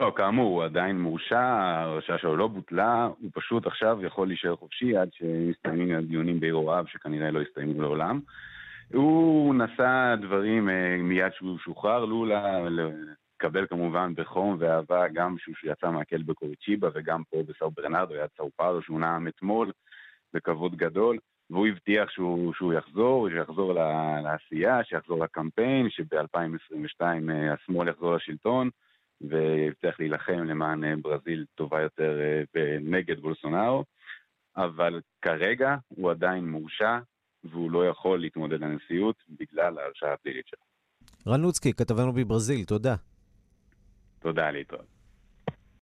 לא, 0.00 0.12
כאמור, 0.16 0.56
הוא 0.56 0.64
עדיין 0.64 1.00
מורשע, 1.00 1.40
ההרשעה 1.40 2.18
שלו 2.18 2.36
לא 2.36 2.48
בוטלה, 2.48 3.08
הוא 3.18 3.30
פשוט 3.34 3.66
עכשיו 3.66 3.98
יכול 4.04 4.28
להישאר 4.28 4.56
חופשי 4.56 4.96
עד 4.96 5.08
שיסתיימים 5.12 5.96
הדיונים 5.96 6.40
בערעוריו, 6.40 6.84
שכנראה 6.88 7.30
לא 7.30 7.40
יסתיימו 7.40 7.82
לעולם. 7.82 8.20
הוא 8.94 9.54
נשא 9.54 10.14
דברים 10.20 10.68
מיד 11.02 11.32
שהוא 11.32 11.58
שוחרר, 11.58 12.04
לולה 12.04 12.58
התקבל 13.42 13.66
כמובן 13.66 14.12
בחום 14.16 14.56
ואהבה 14.58 15.08
גם 15.08 15.36
כשהוא 15.36 15.72
יצא 15.72 15.90
מהכלא 15.90 16.22
בקוריצ'יבה 16.26 16.88
וגם 16.94 17.22
פה 17.30 17.42
בסאו 17.46 17.70
ברנרדו, 17.70 18.14
היה 18.14 18.28
צאו 18.28 18.50
פאולו 18.56 18.82
שהוא 18.82 19.00
נאם 19.00 19.28
אתמול 19.28 19.72
בכבוד 20.34 20.76
גדול, 20.76 21.18
והוא 21.50 21.66
הבטיח 21.66 22.10
שהוא, 22.10 22.54
שהוא 22.54 22.72
יחזור, 22.72 23.28
שיחזור 23.30 23.72
לעשייה, 24.22 24.84
שיחזור 24.84 25.24
לקמפיין, 25.24 25.90
שב-2022 25.90 27.02
אה, 27.02 27.52
השמאל 27.52 27.88
יחזור 27.88 28.14
לשלטון, 28.14 28.70
והבטיח 29.20 30.00
להילחם 30.00 30.44
למען 30.44 30.84
אה, 30.84 30.94
ברזיל 31.02 31.44
טובה 31.54 31.80
יותר 31.80 32.20
אה, 32.56 32.76
נגד 32.80 33.20
בולסונארו, 33.20 33.84
אבל 34.56 35.00
כרגע 35.22 35.76
הוא 35.88 36.10
עדיין 36.10 36.48
מורשע, 36.48 36.98
והוא 37.44 37.70
לא 37.70 37.86
יכול 37.86 38.20
להתמודד 38.20 38.60
לנשיאות 38.60 39.16
בגלל 39.28 39.78
ההרשעה 39.78 40.12
הפלילית 40.12 40.46
שלו. 40.46 41.32
רן 41.32 41.40
לוצקי, 41.40 41.72
כתבנו 41.72 42.12
בברזיל, 42.12 42.64
תודה. 42.64 42.94
תודה, 44.20 44.50
להתראות. 44.50 44.98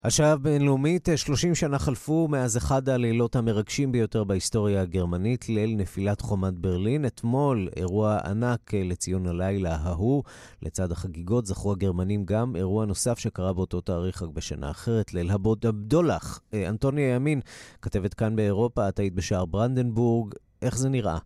השעה 0.04 0.32
הבינלאומית, 0.32 1.08
30 1.16 1.54
שנה 1.54 1.78
חלפו 1.78 2.28
מאז 2.28 2.56
אחד 2.56 2.88
הלילות 2.88 3.36
המרגשים 3.36 3.92
ביותר 3.92 4.24
בהיסטוריה 4.24 4.82
הגרמנית, 4.82 5.48
ליל 5.48 5.74
נפילת 5.76 6.20
חומת 6.20 6.54
ברלין. 6.54 7.06
אתמול 7.06 7.68
אירוע 7.76 8.18
ענק 8.24 8.74
לציון 8.74 9.26
הלילה 9.26 9.76
ההוא. 9.76 10.22
לצד 10.62 10.92
החגיגות 10.92 11.46
זכו 11.46 11.72
הגרמנים 11.72 12.24
גם 12.24 12.56
אירוע 12.56 12.86
נוסף 12.86 13.18
שקרה 13.18 13.52
באותו 13.52 13.80
תאריך 13.80 14.22
רק 14.22 14.28
בשנה 14.28 14.70
אחרת, 14.70 15.14
ליל 15.14 15.30
הבדולח. 15.30 16.40
אה, 16.54 16.68
אנטוניה 16.68 17.14
ימין, 17.14 17.40
כתבת 17.82 18.14
כאן 18.14 18.36
באירופה, 18.36 18.88
את 18.88 18.98
היית 18.98 19.14
בשער 19.14 19.44
ברנדנבורג, 19.44 20.34
איך 20.62 20.78
זה 20.78 20.88
נראה? 20.88 21.18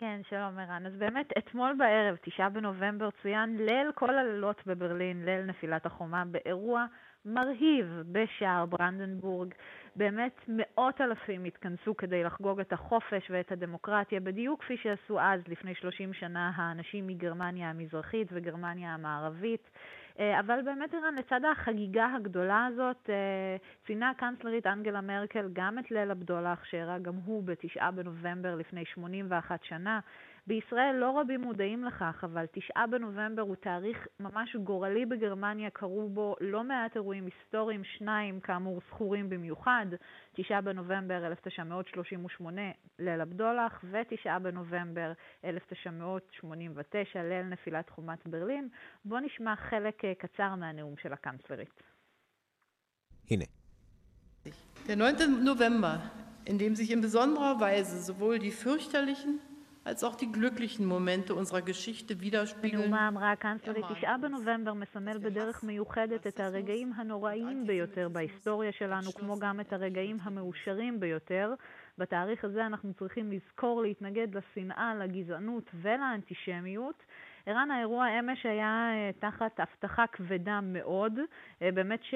כן, 0.00 0.20
שלום 0.28 0.58
ערן. 0.58 0.86
אז 0.86 0.96
באמת, 0.96 1.32
אתמול 1.38 1.74
בערב, 1.78 2.16
תשעה 2.20 2.48
בנובמבר, 2.48 3.08
צוין 3.22 3.56
ליל 3.56 3.92
כל 3.94 4.18
הלילות 4.18 4.66
בברלין, 4.66 5.24
ליל 5.24 5.44
נפילת 5.44 5.86
החומה, 5.86 6.24
באירוע 6.24 6.86
מרהיב 7.24 8.02
בשער 8.12 8.66
ברנדנבורג. 8.66 9.54
באמת 9.96 10.40
מאות 10.48 11.00
אלפים 11.00 11.44
התכנסו 11.44 11.96
כדי 11.96 12.24
לחגוג 12.24 12.60
את 12.60 12.72
החופש 12.72 13.30
ואת 13.30 13.52
הדמוקרטיה, 13.52 14.20
בדיוק 14.20 14.62
כפי 14.62 14.76
שעשו 14.76 15.20
אז, 15.20 15.40
לפני 15.48 15.74
30 15.74 16.12
שנה, 16.12 16.52
האנשים 16.54 17.06
מגרמניה 17.06 17.70
המזרחית 17.70 18.28
וגרמניה 18.32 18.94
המערבית. 18.94 19.70
אה, 20.20 20.40
אבל 20.40 20.62
באמת, 20.64 20.94
אירן, 20.94 21.14
לצד 21.14 21.40
החגיגה 21.52 22.06
הגדולה 22.16 22.66
הזאת, 22.66 23.10
אה, 23.10 23.56
ציינה 23.86 24.10
הקנצלרית 24.10 24.66
אנגלה 24.66 25.00
מרקל 25.00 25.48
גם 25.52 25.78
את 25.78 25.90
ליל 25.90 26.10
הבדולח, 26.10 26.64
שאירע 26.64 26.98
גם 26.98 27.14
הוא 27.24 27.42
בתשעה 27.44 27.90
בנובמבר 27.90 28.54
לפני 28.54 28.84
81 28.84 29.64
שנה. 29.64 30.00
בישראל 30.50 30.96
לא 30.96 31.20
רבים 31.20 31.40
מודעים 31.40 31.84
לכך, 31.84 32.24
אבל 32.24 32.46
תשעה 32.52 32.86
בנובמבר 32.86 33.42
הוא 33.42 33.56
תאריך 33.56 34.06
ממש 34.20 34.56
גורלי 34.56 35.06
בגרמניה, 35.06 35.70
קרו 35.70 36.08
בו 36.08 36.36
לא 36.40 36.64
מעט 36.64 36.96
אירועים 36.96 37.26
היסטוריים, 37.26 37.84
שניים 37.84 38.40
כאמור 38.40 38.80
זכורים 38.88 39.28
במיוחד, 39.28 39.86
תשעה 40.34 40.60
בנובמבר 40.60 41.26
1938 41.26 42.62
ליל 42.98 43.20
הבדולח, 43.20 43.84
ותשעה 43.90 44.38
בנובמבר 44.38 45.12
1989 45.44 47.22
ליל 47.22 47.42
נפילת 47.42 47.90
חומת 47.90 48.26
ברלין. 48.26 48.68
בואו 49.04 49.20
נשמע 49.20 49.56
חלק 49.56 50.04
אה, 50.04 50.12
קצר 50.14 50.54
מהנאום 50.54 50.94
של 51.02 51.12
הקנצלרית. 51.12 51.82
הנה. 53.30 53.44
Der 54.86 54.96
9. 54.96 55.44
November, 55.44 56.10
in 56.44 56.58
dem 56.58 56.74
sich 56.74 56.90
in 56.90 57.00
besonderer 57.02 57.60
Weise 57.60 58.00
sowohl 58.00 58.38
die 58.38 58.50
fürchterlichen 58.50 59.38
als 59.84 60.04
auch 60.04 60.16
die 60.16 60.30
glücklichen 60.32 60.84
Momente 60.86 61.34
unserer 61.34 61.62
Geschichte 61.62 62.20
widerspiegeln. 62.20 62.82
בנאומה 62.82 63.08
אמרה 63.08 63.32
הקנצלרית, 63.32 63.84
תשעה 63.96 64.18
בנובמבר 64.18 64.74
מסמל 64.74 65.18
בדרך 65.18 65.64
מיוחדת 65.64 66.26
את 66.26 66.40
הרגעים 66.40 66.92
הנוראים 66.92 67.66
ביותר 67.66 68.08
בהיסטוריה 68.08 68.72
שלנו, 68.72 69.12
כמו 69.12 69.38
גם 69.38 69.60
את 69.60 69.72
הרגעים 69.72 70.18
המאושרים 70.22 71.00
ביותר. 71.00 71.54
בתאריך 71.98 72.44
הזה 72.44 72.66
אנחנו 72.66 72.94
צריכים 72.94 73.32
לזכור 73.32 73.82
להתנגד 73.82 74.28
לשנאה, 74.34 74.94
לגזענות 74.94 75.70
ולאנטישמיות. 75.74 77.02
ערן, 77.46 77.70
האירוע 77.70 78.06
אמש 78.18 78.46
היה 78.46 78.90
תחת 79.18 79.60
הבטחה 79.60 80.06
כבדה 80.06 80.60
מאוד. 80.62 81.18
באמת 81.60 82.00
ש... 82.02 82.14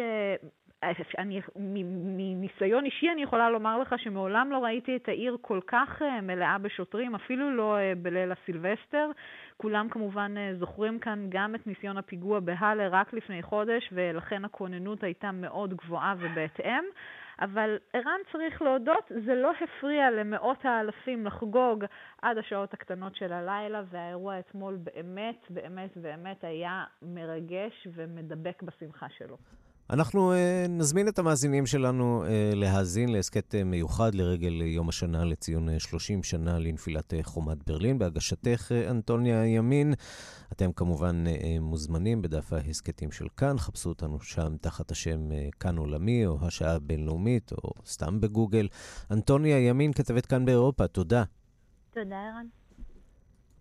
אני, 1.19 1.41
מניסיון 1.57 2.85
אישי 2.85 3.11
אני 3.13 3.23
יכולה 3.23 3.51
לומר 3.51 3.79
לך 3.79 3.95
שמעולם 3.99 4.53
לא 4.53 4.59
ראיתי 4.59 4.97
את 4.97 5.09
העיר 5.09 5.37
כל 5.41 5.61
כך 5.67 6.03
אה, 6.03 6.21
מלאה 6.21 6.59
בשוטרים, 6.59 7.15
אפילו 7.15 7.51
לא 7.51 7.77
אה, 7.79 7.93
בליל 8.03 8.33
הסילבסטר. 8.33 9.11
כולם 9.57 9.89
כמובן 9.89 10.35
אה, 10.37 10.55
זוכרים 10.59 10.99
כאן 10.99 11.27
גם 11.29 11.55
את 11.55 11.67
ניסיון 11.67 11.99
הפיגוע 11.99 12.41
בהאלה 12.41 12.89
רק 12.89 13.13
לפני 13.13 13.43
חודש, 13.43 13.89
ולכן 13.93 14.45
הכוננות 14.45 15.03
הייתה 15.03 15.33
מאוד 15.33 15.75
גבוהה 15.75 16.15
ובהתאם. 16.19 16.85
אבל 17.41 17.79
ערן 17.93 18.21
צריך 18.33 18.63
להודות, 18.63 19.13
זה 19.27 19.35
לא 19.35 19.53
הפריע 19.61 20.11
למאות 20.11 20.65
האלפים 20.65 21.27
לחגוג 21.27 21.85
עד 22.23 22.39
השעות 22.39 22.75
הקטנות 22.75 23.17
של 23.17 23.33
הלילה, 23.33 23.83
והאירוע 23.91 24.39
אתמול 24.39 24.77
באמת, 24.77 25.47
באמת, 25.51 25.97
באמת 25.97 26.45
היה 26.45 26.85
מרגש 27.03 27.89
ומדבק 27.95 28.63
בשמחה 28.63 29.07
שלו. 29.09 29.37
אנחנו 29.91 30.33
uh, 30.33 30.37
נזמין 30.69 31.09
את 31.09 31.19
המאזינים 31.19 31.67
שלנו 31.67 32.25
uh, 32.25 32.55
להאזין 32.55 33.09
להסכת 33.09 33.55
uh, 33.55 33.65
מיוחד 33.65 34.15
לרגל 34.15 34.63
יום 34.63 34.89
השנה 34.89 35.25
לציון 35.25 35.69
uh, 35.69 35.73
30 35.79 36.23
שנה 36.23 36.59
לנפילת 36.59 37.15
חומת 37.23 37.65
ברלין, 37.67 37.99
בהגשתך, 37.99 38.73
אנטוניה 38.91 39.47
ימין. 39.47 39.95
אתם 40.53 40.73
כמובן 40.73 41.25
uh, 41.27 41.61
מוזמנים 41.61 42.23
בדף 42.23 42.53
ההסכתים 42.53 43.13
של 43.13 43.27
כאן, 43.37 43.59
חפשו 43.59 43.89
אותנו 43.89 44.21
שם 44.21 44.57
תחת 44.61 44.91
השם 44.91 45.29
uh, 45.31 45.57
כאן 45.61 45.77
עולמי, 45.77 46.27
או 46.27 46.39
השעה 46.47 46.75
הבינלאומית, 46.75 47.53
או 47.53 47.71
סתם 47.87 48.21
בגוגל. 48.21 48.69
אנטוניה 49.11 49.69
ימין, 49.69 49.93
כתבת 49.93 50.27
כאן 50.27 50.45
באירופה, 50.45 50.87
תודה. 50.87 51.25
תודה, 51.91 52.17
ערן. 52.17 52.64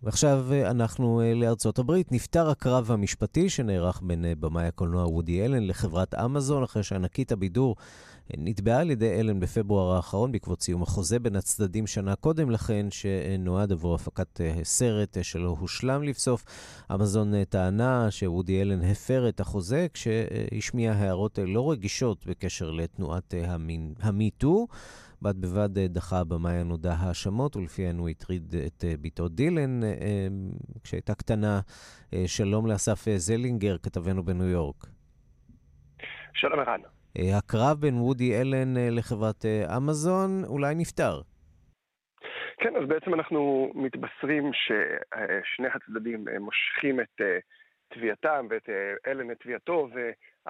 ועכשיו 0.04 0.46
אה, 0.52 0.70
אנחנו 0.70 1.20
אה, 1.20 1.34
לארצות 1.34 1.78
הברית. 1.78 2.12
נפתר 2.12 2.50
הקרב 2.50 2.90
המשפטי 2.90 3.48
שנערך 3.48 4.00
בין 4.02 4.24
אה, 4.24 4.32
במאי 4.40 4.66
הקולנוע 4.66 5.06
וודי 5.06 5.44
אלן 5.44 5.66
לחברת 5.66 6.14
אמזון, 6.14 6.62
אחרי 6.62 6.82
שענקית 6.82 7.32
הבידור 7.32 7.76
נתבעה 8.36 8.80
על 8.80 8.90
ידי 8.90 9.20
אלן 9.20 9.40
בפברואר 9.40 9.96
האחרון 9.96 10.32
בעקבות 10.32 10.62
סיום 10.62 10.82
החוזה 10.82 11.18
בין 11.18 11.36
הצדדים 11.36 11.86
שנה 11.86 12.16
קודם 12.16 12.50
לכן, 12.50 12.86
שנועד 12.90 13.72
עבור 13.72 13.94
הפקת 13.94 14.40
סרט 14.62 15.18
שלא 15.22 15.56
הושלם 15.60 16.02
לבסוף. 16.02 16.44
אמזון 16.94 17.44
טענה 17.44 18.10
שוודי 18.10 18.62
אלן 18.62 18.82
הפר 18.82 19.28
את 19.28 19.40
החוזה 19.40 19.86
כשהשמיע 19.94 20.92
הערות 20.92 21.38
לא 21.46 21.70
רגישות 21.70 22.26
בקשר 22.26 22.70
לתנועת 22.70 23.34
המיטו. 24.00 24.66
בד 25.24 25.40
בבד 25.40 25.78
אה, 25.78 25.88
דחה 25.88 26.16
הבמאי 26.20 26.56
הנודע 26.60 26.94
האשמות, 27.00 27.56
ולפיהן 27.56 27.96
הוא 27.98 28.08
הטריד 28.08 28.54
את 28.66 28.84
אה, 28.84 28.94
בתו 29.02 29.28
דילן 29.28 29.82
אה, 29.82 30.26
כשהייתה 30.84 31.14
קטנה. 31.14 31.60
שלום 32.26 32.66
לאסף 32.66 33.00
זלינגר, 33.16 33.78
כתבנו 33.78 34.22
בניו 34.22 34.46
יורק. 34.46 34.76
שלום 36.34 36.60
ערן. 36.60 36.80
הקרב 37.38 37.80
בין 37.80 37.94
וודי 37.94 38.40
אלן 38.40 38.96
לחברת 38.96 39.44
אמזון 39.76 40.30
אולי 40.46 40.74
נפתר. 40.74 41.20
כן, 42.58 42.76
אז 42.76 42.88
בעצם 42.88 43.14
אנחנו 43.14 43.72
מתבשרים 43.74 44.50
ששני 44.54 45.68
הצדדים 45.74 46.24
מושכים 46.40 47.00
את 47.00 47.20
תביעתם 47.94 48.46
ואת 48.50 48.68
אלן 49.06 49.30
את 49.30 49.36
תביעתו, 49.40 49.88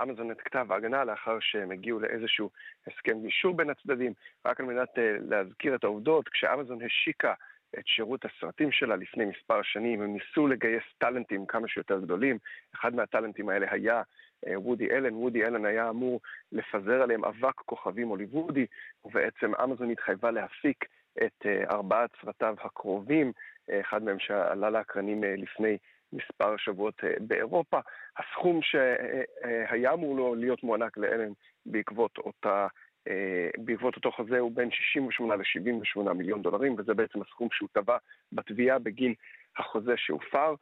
אמזון 0.03 0.31
את 0.31 0.41
כתב 0.41 0.67
ההגנה 0.73 1.05
לאחר 1.05 1.39
שהם 1.41 1.71
הגיעו 1.71 2.01
לאיזשהו 2.01 2.51
הסכם 2.87 3.23
גישור 3.23 3.57
בין 3.57 3.71
הצדדים. 3.71 4.13
רק 4.45 4.61
על 4.61 4.67
מנת 4.67 4.99
אה, 4.99 5.17
להזכיר 5.29 5.75
את 5.75 5.85
העובדות, 5.85 6.29
כשאמזון 6.29 6.79
השיקה 6.83 7.35
את 7.79 7.87
שירות 7.87 8.25
הסרטים 8.25 8.73
שלה 8.73 8.97
לפני 8.97 9.25
מספר 9.25 9.63
שנים, 9.63 10.03
הם 10.03 10.13
ניסו 10.13 10.47
לגייס 10.47 10.83
טאלנטים 10.99 11.47
כמה 11.47 11.69
שיותר 11.69 12.01
גדולים. 12.01 12.39
אחד 12.75 12.95
מהטאלנטים 12.95 13.49
האלה 13.49 13.67
היה 13.71 14.03
אה, 14.47 14.61
וודי 14.61 14.91
אלן. 14.91 15.15
וודי 15.15 15.45
אלן 15.45 15.65
היה 15.65 15.91
אמור 15.91 16.21
לפזר 16.53 17.03
עליהם 17.03 17.25
אבק 17.25 17.55
כוכבים 17.55 18.09
הוליוודי, 18.09 18.67
ובעצם 19.05 19.55
אמזון 19.65 19.91
התחייבה 19.91 20.31
להפיק 20.31 20.85
את 21.25 21.47
אה, 21.47 21.65
ארבעת 21.71 22.11
סרטיו 22.23 22.55
הקרובים, 22.61 23.33
אחד 23.81 24.03
מהם 24.03 24.19
שעלה 24.19 24.71
לאקרנים 24.71 25.25
לפני 25.25 25.79
מספר 26.13 26.57
שבועות 26.57 27.05
אה, 27.05 27.11
באירופה. 27.21 27.81
הסכום 28.19 28.61
שהיה 28.63 29.93
אמור 29.93 30.17
לו 30.17 30.35
להיות 30.35 30.63
מוענק 30.63 30.97
לאלן 30.97 31.33
בעקבות 31.67 32.19
אותה... 32.19 32.67
אה, 33.09 33.51
בעקבות 33.59 33.97
אותו 33.97 34.13
חוזה 34.13 34.39
הוא 34.39 34.53
בין 34.55 34.71
68 34.71 35.37
ל-78 35.37 36.13
מיליון 36.13 36.43
דולרים, 36.43 36.75
וזה 36.79 36.95
בעצם 36.95 37.23
הסכום 37.23 37.49
שהוא 37.53 37.69
טבע 37.73 37.97
בתביעה 38.33 38.79
בגין 38.79 39.15
החוזה 39.59 39.93
שהופר. 39.97 40.55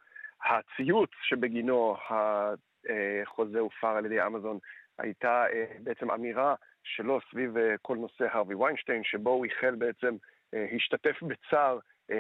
הציוץ 0.45 1.11
שבגינו 1.23 1.97
החוזה 2.09 3.59
הופר 3.59 3.89
על 3.89 4.07
ידי 4.07 4.27
אמזון 4.27 4.59
הייתה 4.99 5.47
אה, 5.53 5.65
בעצם 5.81 6.11
אמירה 6.11 6.55
שלו 6.85 7.19
סביב 7.31 7.55
כל 7.83 7.97
נושא 7.97 8.27
הרווי 8.33 8.55
ויינשטיין, 8.55 9.05
שבו 9.05 9.31
הוא 9.31 9.45
איחל 9.45 9.75
בעצם, 9.75 10.17
השתתף 10.77 11.23
בצער 11.23 11.79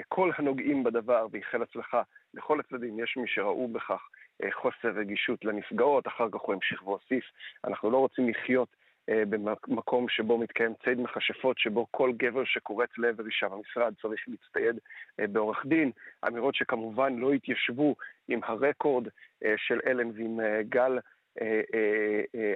כל 0.09 0.31
הנוגעים 0.37 0.85
בדבר 0.85 1.27
ואיחל 1.31 1.63
הצלחה 1.63 2.03
לכל 2.35 2.61
הצדדים. 2.61 2.99
יש 2.99 3.17
מי 3.17 3.29
שראו 3.29 3.69
בכך 3.69 4.09
אה, 4.43 4.53
חוסר 4.53 4.89
רגישות 4.89 5.45
לנפגעות, 5.45 6.07
אחר 6.07 6.29
כך 6.33 6.41
הוא 6.41 6.55
המשיך 6.55 6.87
והוסיף. 6.87 7.25
אנחנו 7.65 7.91
לא 7.91 7.99
רוצים 7.99 8.29
לחיות 8.29 8.69
אה, 9.09 9.23
במקום 9.29 10.09
שבו 10.09 10.39
מתקיים 10.39 10.75
ציד 10.85 11.01
מכשפות, 11.01 11.59
שבו 11.59 11.87
כל 11.91 12.13
גבר 12.17 12.45
שקורץ 12.45 12.91
לעבר 12.99 13.27
אישה 13.27 13.49
במשרד 13.49 13.95
צריך 14.03 14.25
להצטייד 14.29 14.79
אה, 15.21 15.27
בעורך 15.27 15.67
דין. 15.67 15.91
אמירות 16.27 16.55
שכמובן 16.55 17.17
לא 17.17 17.33
התיישבו 17.33 17.97
עם 18.29 18.41
הרקורד 18.43 19.09
של 19.57 19.81
אלן 19.87 20.11
ועם 20.11 20.41
גל, 20.69 20.99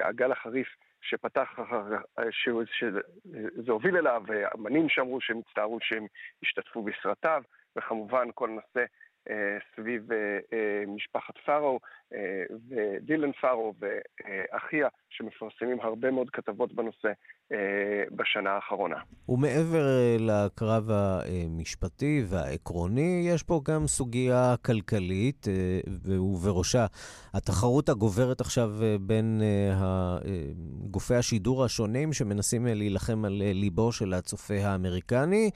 הגל 0.00 0.32
החריף 0.32 0.68
שפתח, 1.02 1.58
שזה 2.30 3.72
הוביל 3.72 3.96
אליו, 3.96 4.22
אמנים 4.54 4.88
שאמרו 4.88 5.20
שהם 5.20 5.38
הצטערו 5.38 5.78
שהם 5.80 6.06
השתתפו 6.42 6.82
בסרטיו, 6.82 7.42
וכמובן 7.76 8.28
כל 8.34 8.48
נושא 8.48 8.78
אה, 8.80 8.84
סביב 9.76 10.12
אה, 10.12 10.38
אה, 10.52 10.84
משפחת 10.86 11.38
פארו 11.38 11.80
ודילן 12.70 13.32
פארו 13.32 13.74
ואחיה, 13.78 14.88
שמפרסמים 15.16 15.80
הרבה 15.80 16.10
מאוד 16.10 16.30
כתבות 16.30 16.72
בנושא 16.74 17.08
אה, 17.52 17.56
בשנה 18.16 18.50
האחרונה. 18.50 18.96
ומעבר 19.28 19.86
אה, 19.86 20.16
לקרב 20.20 20.90
המשפטי 20.90 22.22
והעקרוני, 22.26 23.28
יש 23.28 23.42
פה 23.42 23.60
גם 23.64 23.86
סוגיה 23.86 24.54
כלכלית, 24.64 25.48
אה, 25.48 25.80
ובראשה 26.04 26.86
התחרות 27.34 27.88
הגוברת 27.88 28.40
עכשיו 28.40 28.70
בין 29.00 29.42
גופי 30.90 31.14
השידור 31.14 31.64
השונים 31.64 32.12
שמנסים 32.12 32.66
להילחם 32.66 33.24
על 33.24 33.42
ליבו 33.54 33.92
של 33.92 34.14
הצופה 34.14 34.54
האמריקני. 34.54 35.50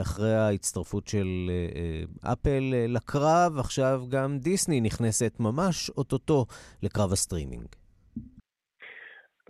אחרי 0.00 0.34
ההצטרפות 0.34 1.08
של 1.08 1.50
אפל 2.22 2.74
לקרב, 2.88 3.58
עכשיו 3.58 4.02
גם 4.08 4.38
דיסני 4.38 4.80
נכנסת 4.80 5.36
ממש 5.40 5.90
אוטוטו 5.90 6.46
לקרב 6.82 7.12
הסטרימינג. 7.12 7.81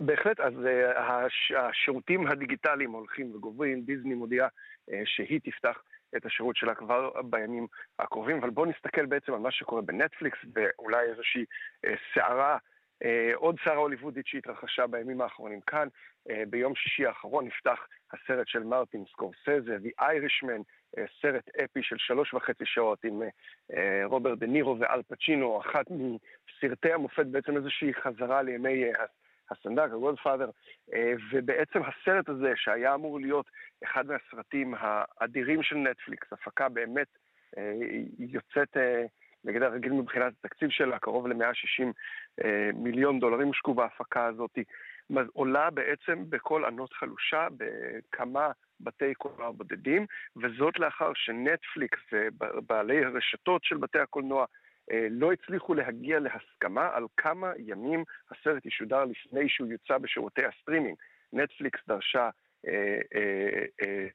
בהחלט, 0.05 0.39
אז 0.39 0.53
אה, 0.53 0.99
הש, 0.99 1.51
השירותים 1.51 2.27
הדיגיטליים 2.27 2.91
הולכים 2.91 3.35
וגוברים, 3.35 3.81
דיסני 3.81 4.13
מודיעה 4.13 4.47
אה, 4.47 4.93
שהיא 5.05 5.39
תפתח 5.43 5.83
את 6.17 6.25
השירות 6.25 6.55
שלה 6.55 6.75
כבר 6.75 7.21
בימים 7.23 7.67
הקרובים, 7.99 8.37
אבל 8.37 8.49
בואו 8.49 8.65
נסתכל 8.65 9.05
בעצם 9.05 9.33
על 9.33 9.39
מה 9.39 9.51
שקורה 9.51 9.81
בנטפליקס 9.81 10.37
ואולי 10.53 11.05
איזושהי 11.05 11.45
uh, 11.85 11.89
סערה, 12.13 12.57
uh, 13.03 13.07
עוד 13.35 13.55
סערה 13.63 13.77
הוליוודית 13.77 14.27
שהתרחשה 14.27 14.87
בימים 14.87 15.21
האחרונים 15.21 15.61
כאן. 15.61 15.87
Uh, 16.29 16.33
ביום 16.49 16.75
שישי 16.75 17.05
האחרון 17.05 17.45
נפתח 17.45 17.87
הסרט 18.13 18.47
של 18.47 18.63
מרטין 18.63 19.03
סקורסזה, 19.11 19.77
The 19.83 20.03
Irishman, 20.03 20.61
uh, 20.97 21.01
סרט 21.21 21.49
אפי 21.63 21.83
של 21.83 21.95
שלוש 21.97 22.33
וחצי 22.33 22.65
שעות 22.65 23.03
עם 23.03 23.21
uh, 23.71 23.75
רוברט 24.03 24.37
דה 24.37 24.47
נירו 24.47 24.79
ואל 24.79 25.01
פצ'ינו, 25.07 25.61
אחת 25.61 25.85
מסרטי 25.89 26.93
המופת, 26.93 27.25
בעצם 27.25 27.57
איזושהי 27.57 27.93
חזרה 27.93 28.41
לימי 28.41 28.91
uh, 28.91 28.97
הסנדק, 29.59 29.89
הגולדפאדר, 29.91 30.49
אה, 30.93 31.13
ובעצם 31.31 31.79
הסרט 31.83 32.29
הזה, 32.29 32.53
שהיה 32.55 32.95
אמור 32.95 33.19
להיות 33.19 33.45
אחד 33.83 34.05
מהסרטים 34.07 34.73
האדירים 34.77 35.63
של 35.63 35.75
נטפליקס, 35.75 36.33
הפקה 36.33 36.69
באמת 36.69 37.07
אה, 37.57 37.73
יוצאת 38.19 38.77
אה, 38.77 39.05
מגדר 39.45 39.61
הרגיל 39.61 39.91
מבחינת 39.93 40.33
התקציב 40.39 40.69
שלה, 40.69 40.99
קרוב 40.99 41.27
ל-160 41.27 41.85
מיליון 42.73 43.19
דולרים 43.19 43.47
הושקעו 43.47 43.73
בהפקה 43.73 44.25
הזאת, 44.25 44.57
עולה 45.33 45.69
בעצם 45.69 46.29
בקול 46.29 46.65
ענות 46.65 46.93
חלושה 46.93 47.47
בכמה 47.57 48.51
בתי 48.79 49.13
קולנוע 49.13 49.51
בודדים, 49.51 50.05
וזאת 50.35 50.79
לאחר 50.79 51.11
שנטפליקס 51.15 51.99
ובעלי 52.11 53.05
הרשתות 53.05 53.63
של 53.63 53.77
בתי 53.77 53.99
הקולנוע 53.99 54.45
לא 55.09 55.31
הצליחו 55.31 55.73
להגיע 55.73 56.19
להסכמה 56.19 56.89
על 56.93 57.05
כמה 57.17 57.51
ימים 57.57 58.03
הסרט 58.31 58.65
ישודר 58.65 59.05
לפני 59.05 59.49
שהוא 59.49 59.67
יוצא 59.67 59.97
בשירותי 59.97 60.41
הסטרימינג. 60.45 60.97
נטפליקס 61.33 61.79
דרשה 61.87 62.29
אה, 62.67 62.99
אה, 63.15 63.65
אה, 63.81 64.07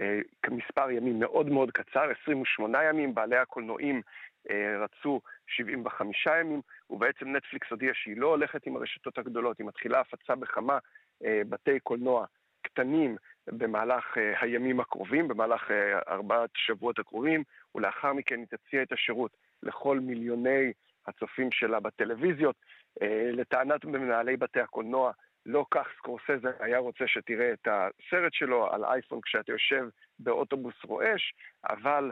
אה, 0.00 0.20
מספר 0.50 0.90
ימים 0.90 1.18
מאוד 1.18 1.48
מאוד 1.48 1.70
קצר, 1.70 2.10
28 2.22 2.84
ימים, 2.84 3.14
בעלי 3.14 3.36
הקולנועים 3.36 4.02
אה, 4.50 4.84
רצו 4.84 5.20
75 5.46 6.26
ימים, 6.40 6.60
ובעצם 6.90 7.36
נטפליקס 7.36 7.70
הודיעה 7.70 7.94
שהיא 7.94 8.16
לא 8.16 8.26
הולכת 8.26 8.66
עם 8.66 8.76
הרשתות 8.76 9.18
הגדולות, 9.18 9.58
היא 9.58 9.66
מתחילה 9.66 10.00
הפצה 10.00 10.34
בכמה 10.34 10.78
אה, 11.24 11.42
בתי 11.48 11.80
קולנוע 11.80 12.26
קטנים 12.62 13.16
במהלך 13.46 14.18
אה, 14.18 14.40
הימים 14.40 14.80
הקרובים, 14.80 15.28
במהלך 15.28 15.70
אה, 15.70 15.98
ארבעת 16.08 16.50
שבועות 16.56 16.98
הקרובים, 16.98 17.42
ולאחר 17.74 18.12
מכן 18.12 18.38
היא 18.38 18.46
תציע 18.46 18.82
את 18.82 18.92
השירות 18.92 19.36
לכל 19.62 20.00
מיליוני 20.00 20.72
הצופים 21.06 21.52
שלה 21.52 21.80
בטלוויזיות. 21.80 22.56
אה, 23.02 23.30
לטענת 23.32 23.84
מנהלי 23.84 24.36
בתי 24.36 24.60
הקולנוע, 24.60 25.12
לא 25.46 25.66
כך 25.70 25.86
סקורסזה 25.98 26.50
היה 26.60 26.78
רוצה 26.78 27.04
שתראה 27.06 27.52
את 27.52 27.68
הסרט 27.68 28.32
שלו 28.32 28.72
על 28.72 28.84
אייפון 28.84 29.20
כשאתה 29.24 29.52
יושב 29.52 29.88
באוטובוס 30.18 30.74
רועש, 30.84 31.34
אבל 31.70 32.10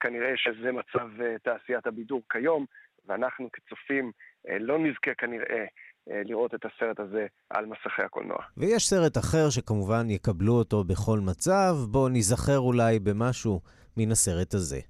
כנראה 0.00 0.32
שזה 0.36 0.72
מצב 0.72 1.08
תעשיית 1.42 1.86
הבידור 1.86 2.22
כיום, 2.32 2.66
ואנחנו 3.06 3.48
כצופים 3.52 4.12
לא 4.60 4.78
נזכה 4.78 5.14
כנראה 5.14 5.64
אה, 6.10 6.22
לראות 6.24 6.54
את 6.54 6.64
הסרט 6.64 7.00
הזה 7.00 7.26
על 7.50 7.66
מסכי 7.66 8.02
הקולנוע. 8.02 8.38
ויש 8.56 8.88
סרט 8.88 9.18
אחר 9.18 9.50
שכמובן 9.50 10.10
יקבלו 10.10 10.52
אותו 10.52 10.84
בכל 10.84 11.18
מצב, 11.20 11.74
בואו 11.90 12.08
ניזכר 12.08 12.58
אולי 12.58 12.98
במשהו 12.98 13.60
מן 13.96 14.10
הסרט 14.10 14.54
הזה. 14.54 14.80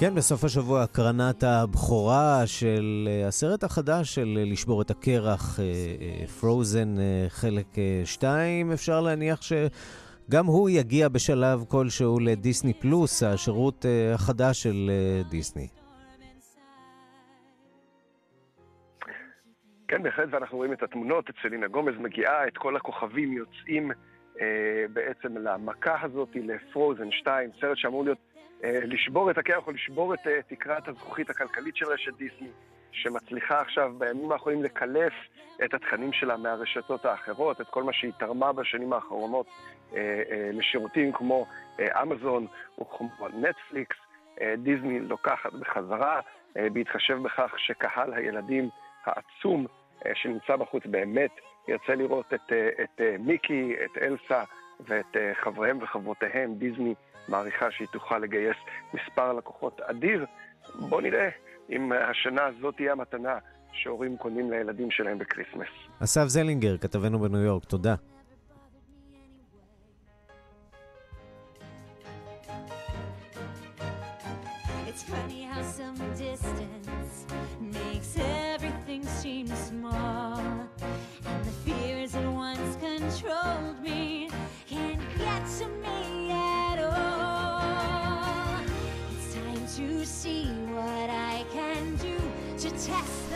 כן, 0.00 0.14
בסוף 0.14 0.44
השבוע 0.44 0.82
הקרנת 0.82 1.42
הבכורה 1.42 2.46
של 2.46 3.08
אה, 3.08 3.28
הסרט 3.28 3.64
החדש 3.64 4.14
של 4.14 4.34
אה, 4.38 4.44
לשבור 4.52 4.82
את 4.82 4.90
הקרח, 4.90 5.58
פרוזן 6.40 6.98
אה, 6.98 7.26
חלק 7.28 7.66
2, 8.04 8.72
אפשר 8.72 9.00
להניח 9.00 9.40
שגם 9.42 10.46
הוא 10.46 10.70
יגיע 10.70 11.08
בשלב 11.08 11.64
כלשהו 11.68 12.20
לדיסני 12.20 12.74
פלוס, 12.74 13.22
השירות 13.22 13.84
החדש 14.14 14.62
של 14.62 14.90
דיסני. 15.30 15.68
כן, 19.88 20.02
בהחלט, 20.02 20.28
ואנחנו 20.30 20.56
רואים 20.56 20.72
את 20.72 20.82
התמונות, 20.82 21.30
את 21.30 21.34
סלינה 21.42 21.68
גומז 21.68 21.94
מגיעה, 21.98 22.48
את 22.48 22.56
כל 22.56 22.76
הכוכבים 22.76 23.32
יוצאים 23.32 23.90
אה, 24.40 24.84
בעצם 24.92 25.36
למכה 25.38 25.96
הזאת, 26.02 26.28
לפרוזן 26.34 27.10
2, 27.10 27.50
סרט 27.60 27.76
שאמור 27.76 28.04
להיות 28.04 28.18
לשבור 28.62 29.30
את 29.30 29.38
הקרח 29.38 29.66
או 29.66 29.72
לשבור 29.72 30.14
את 30.14 30.26
אה, 30.26 30.40
תקרת 30.48 30.88
הזכוכית 30.88 31.30
הכלכלית 31.30 31.76
של 31.76 31.86
רשת 31.86 32.12
דיסני, 32.16 32.48
שמצליחה 32.92 33.60
עכשיו 33.60 33.92
בימים 33.98 34.32
האחרונים 34.32 34.62
לקלף 34.62 35.12
את 35.64 35.74
התכנים 35.74 36.12
שלה 36.12 36.36
מהרשתות 36.36 37.04
האחרות, 37.04 37.60
את 37.60 37.66
כל 37.66 37.82
מה 37.82 37.92
שהיא 37.92 38.12
תרמה 38.18 38.52
בשנים 38.52 38.92
האחרונות 38.92 39.46
לשירותים 40.52 41.12
כמו 41.12 41.46
אמזון 41.80 42.46
וכמו 42.80 43.28
נטפליקס. 43.28 43.96
דיסני 44.58 45.00
לוקחת 45.00 45.52
בחזרה, 45.52 46.20
בהתחשב 46.54 47.18
בכך 47.22 47.54
שקהל 47.58 48.14
הילדים 48.14 48.68
העצום 49.04 49.66
שנמצא 50.14 50.56
בחוץ 50.56 50.82
באמת 50.86 51.30
ירצה 51.68 51.94
לראות 51.94 52.34
את, 52.34 52.52
את 52.82 53.00
מיקי, 53.18 53.74
את 53.84 54.02
אלסה 54.02 54.44
ואת 54.80 55.16
חבריהם 55.34 55.78
וחברותיהם, 55.82 56.54
דיסני 56.54 56.94
מעריכה 57.28 57.70
שהיא 57.70 57.88
תוכל 57.92 58.18
לגייס 58.18 58.56
מספר 58.94 59.32
לקוחות 59.32 59.80
אדיר. 59.80 60.26
בואו 60.88 61.00
נראה 61.00 61.28
אם 61.70 61.92
השנה 61.92 62.46
הזאת 62.46 62.76
תהיה 62.76 62.92
המתנה 62.92 63.38
שהורים 63.72 64.16
קונים 64.16 64.50
לילדים 64.50 64.90
שלהם 64.90 65.18
בקריסמס. 65.18 65.68
אסף 66.02 66.24
זלינגר, 66.26 66.78
כתבנו 66.78 67.18
בניו 67.18 67.40
יורק, 67.40 67.64
תודה. 67.64 67.94
It's 74.88 75.04
funny 75.10 75.42
Test. 92.82 93.31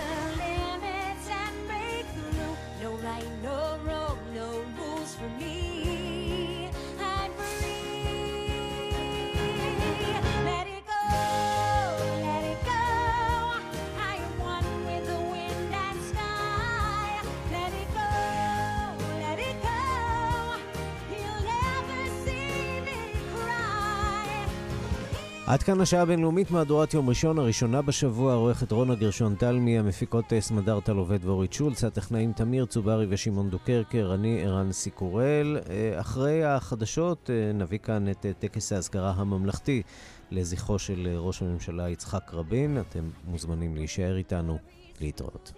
עד 25.47 25.63
כאן 25.63 25.81
השעה 25.81 26.03
הבינלאומית 26.03 26.51
מהדורת 26.51 26.95
יום 26.95 27.09
ראשון, 27.09 27.39
הראשונה 27.39 27.83
בשבוע, 27.83 28.35
עורכת 28.35 28.73
רונה 28.73 28.95
גרשון 28.95 29.35
תלמי, 29.35 29.79
המפיקות 29.79 30.33
אה, 30.33 30.41
סמדר 30.41 30.81
טל 30.81 30.97
עובד 30.97 31.25
ואורית 31.25 31.53
שולץ, 31.53 31.85
הטכנאים 31.85 32.33
תמיר 32.33 32.67
צוברי 32.67 33.07
ושמעון 33.09 33.51
דוקרקר, 33.51 34.11
אני 34.15 34.45
ערן 34.45 34.73
סיקורל. 34.73 35.59
אה, 35.71 36.01
אחרי 36.01 36.45
החדשות 36.45 37.31
אה, 37.31 37.53
נביא 37.53 37.79
כאן 37.79 38.11
את 38.11 38.27
טקס 38.39 38.73
האזכרה 38.73 39.11
הממלכתי 39.17 39.83
לזכרו 40.31 40.79
של 40.79 41.09
ראש 41.19 41.43
הממשלה 41.43 41.89
יצחק 41.89 42.31
רבין. 42.33 42.81
אתם 42.81 43.11
מוזמנים 43.25 43.77
להישאר 43.77 44.17
איתנו, 44.17 44.59
להתראות. 45.01 45.53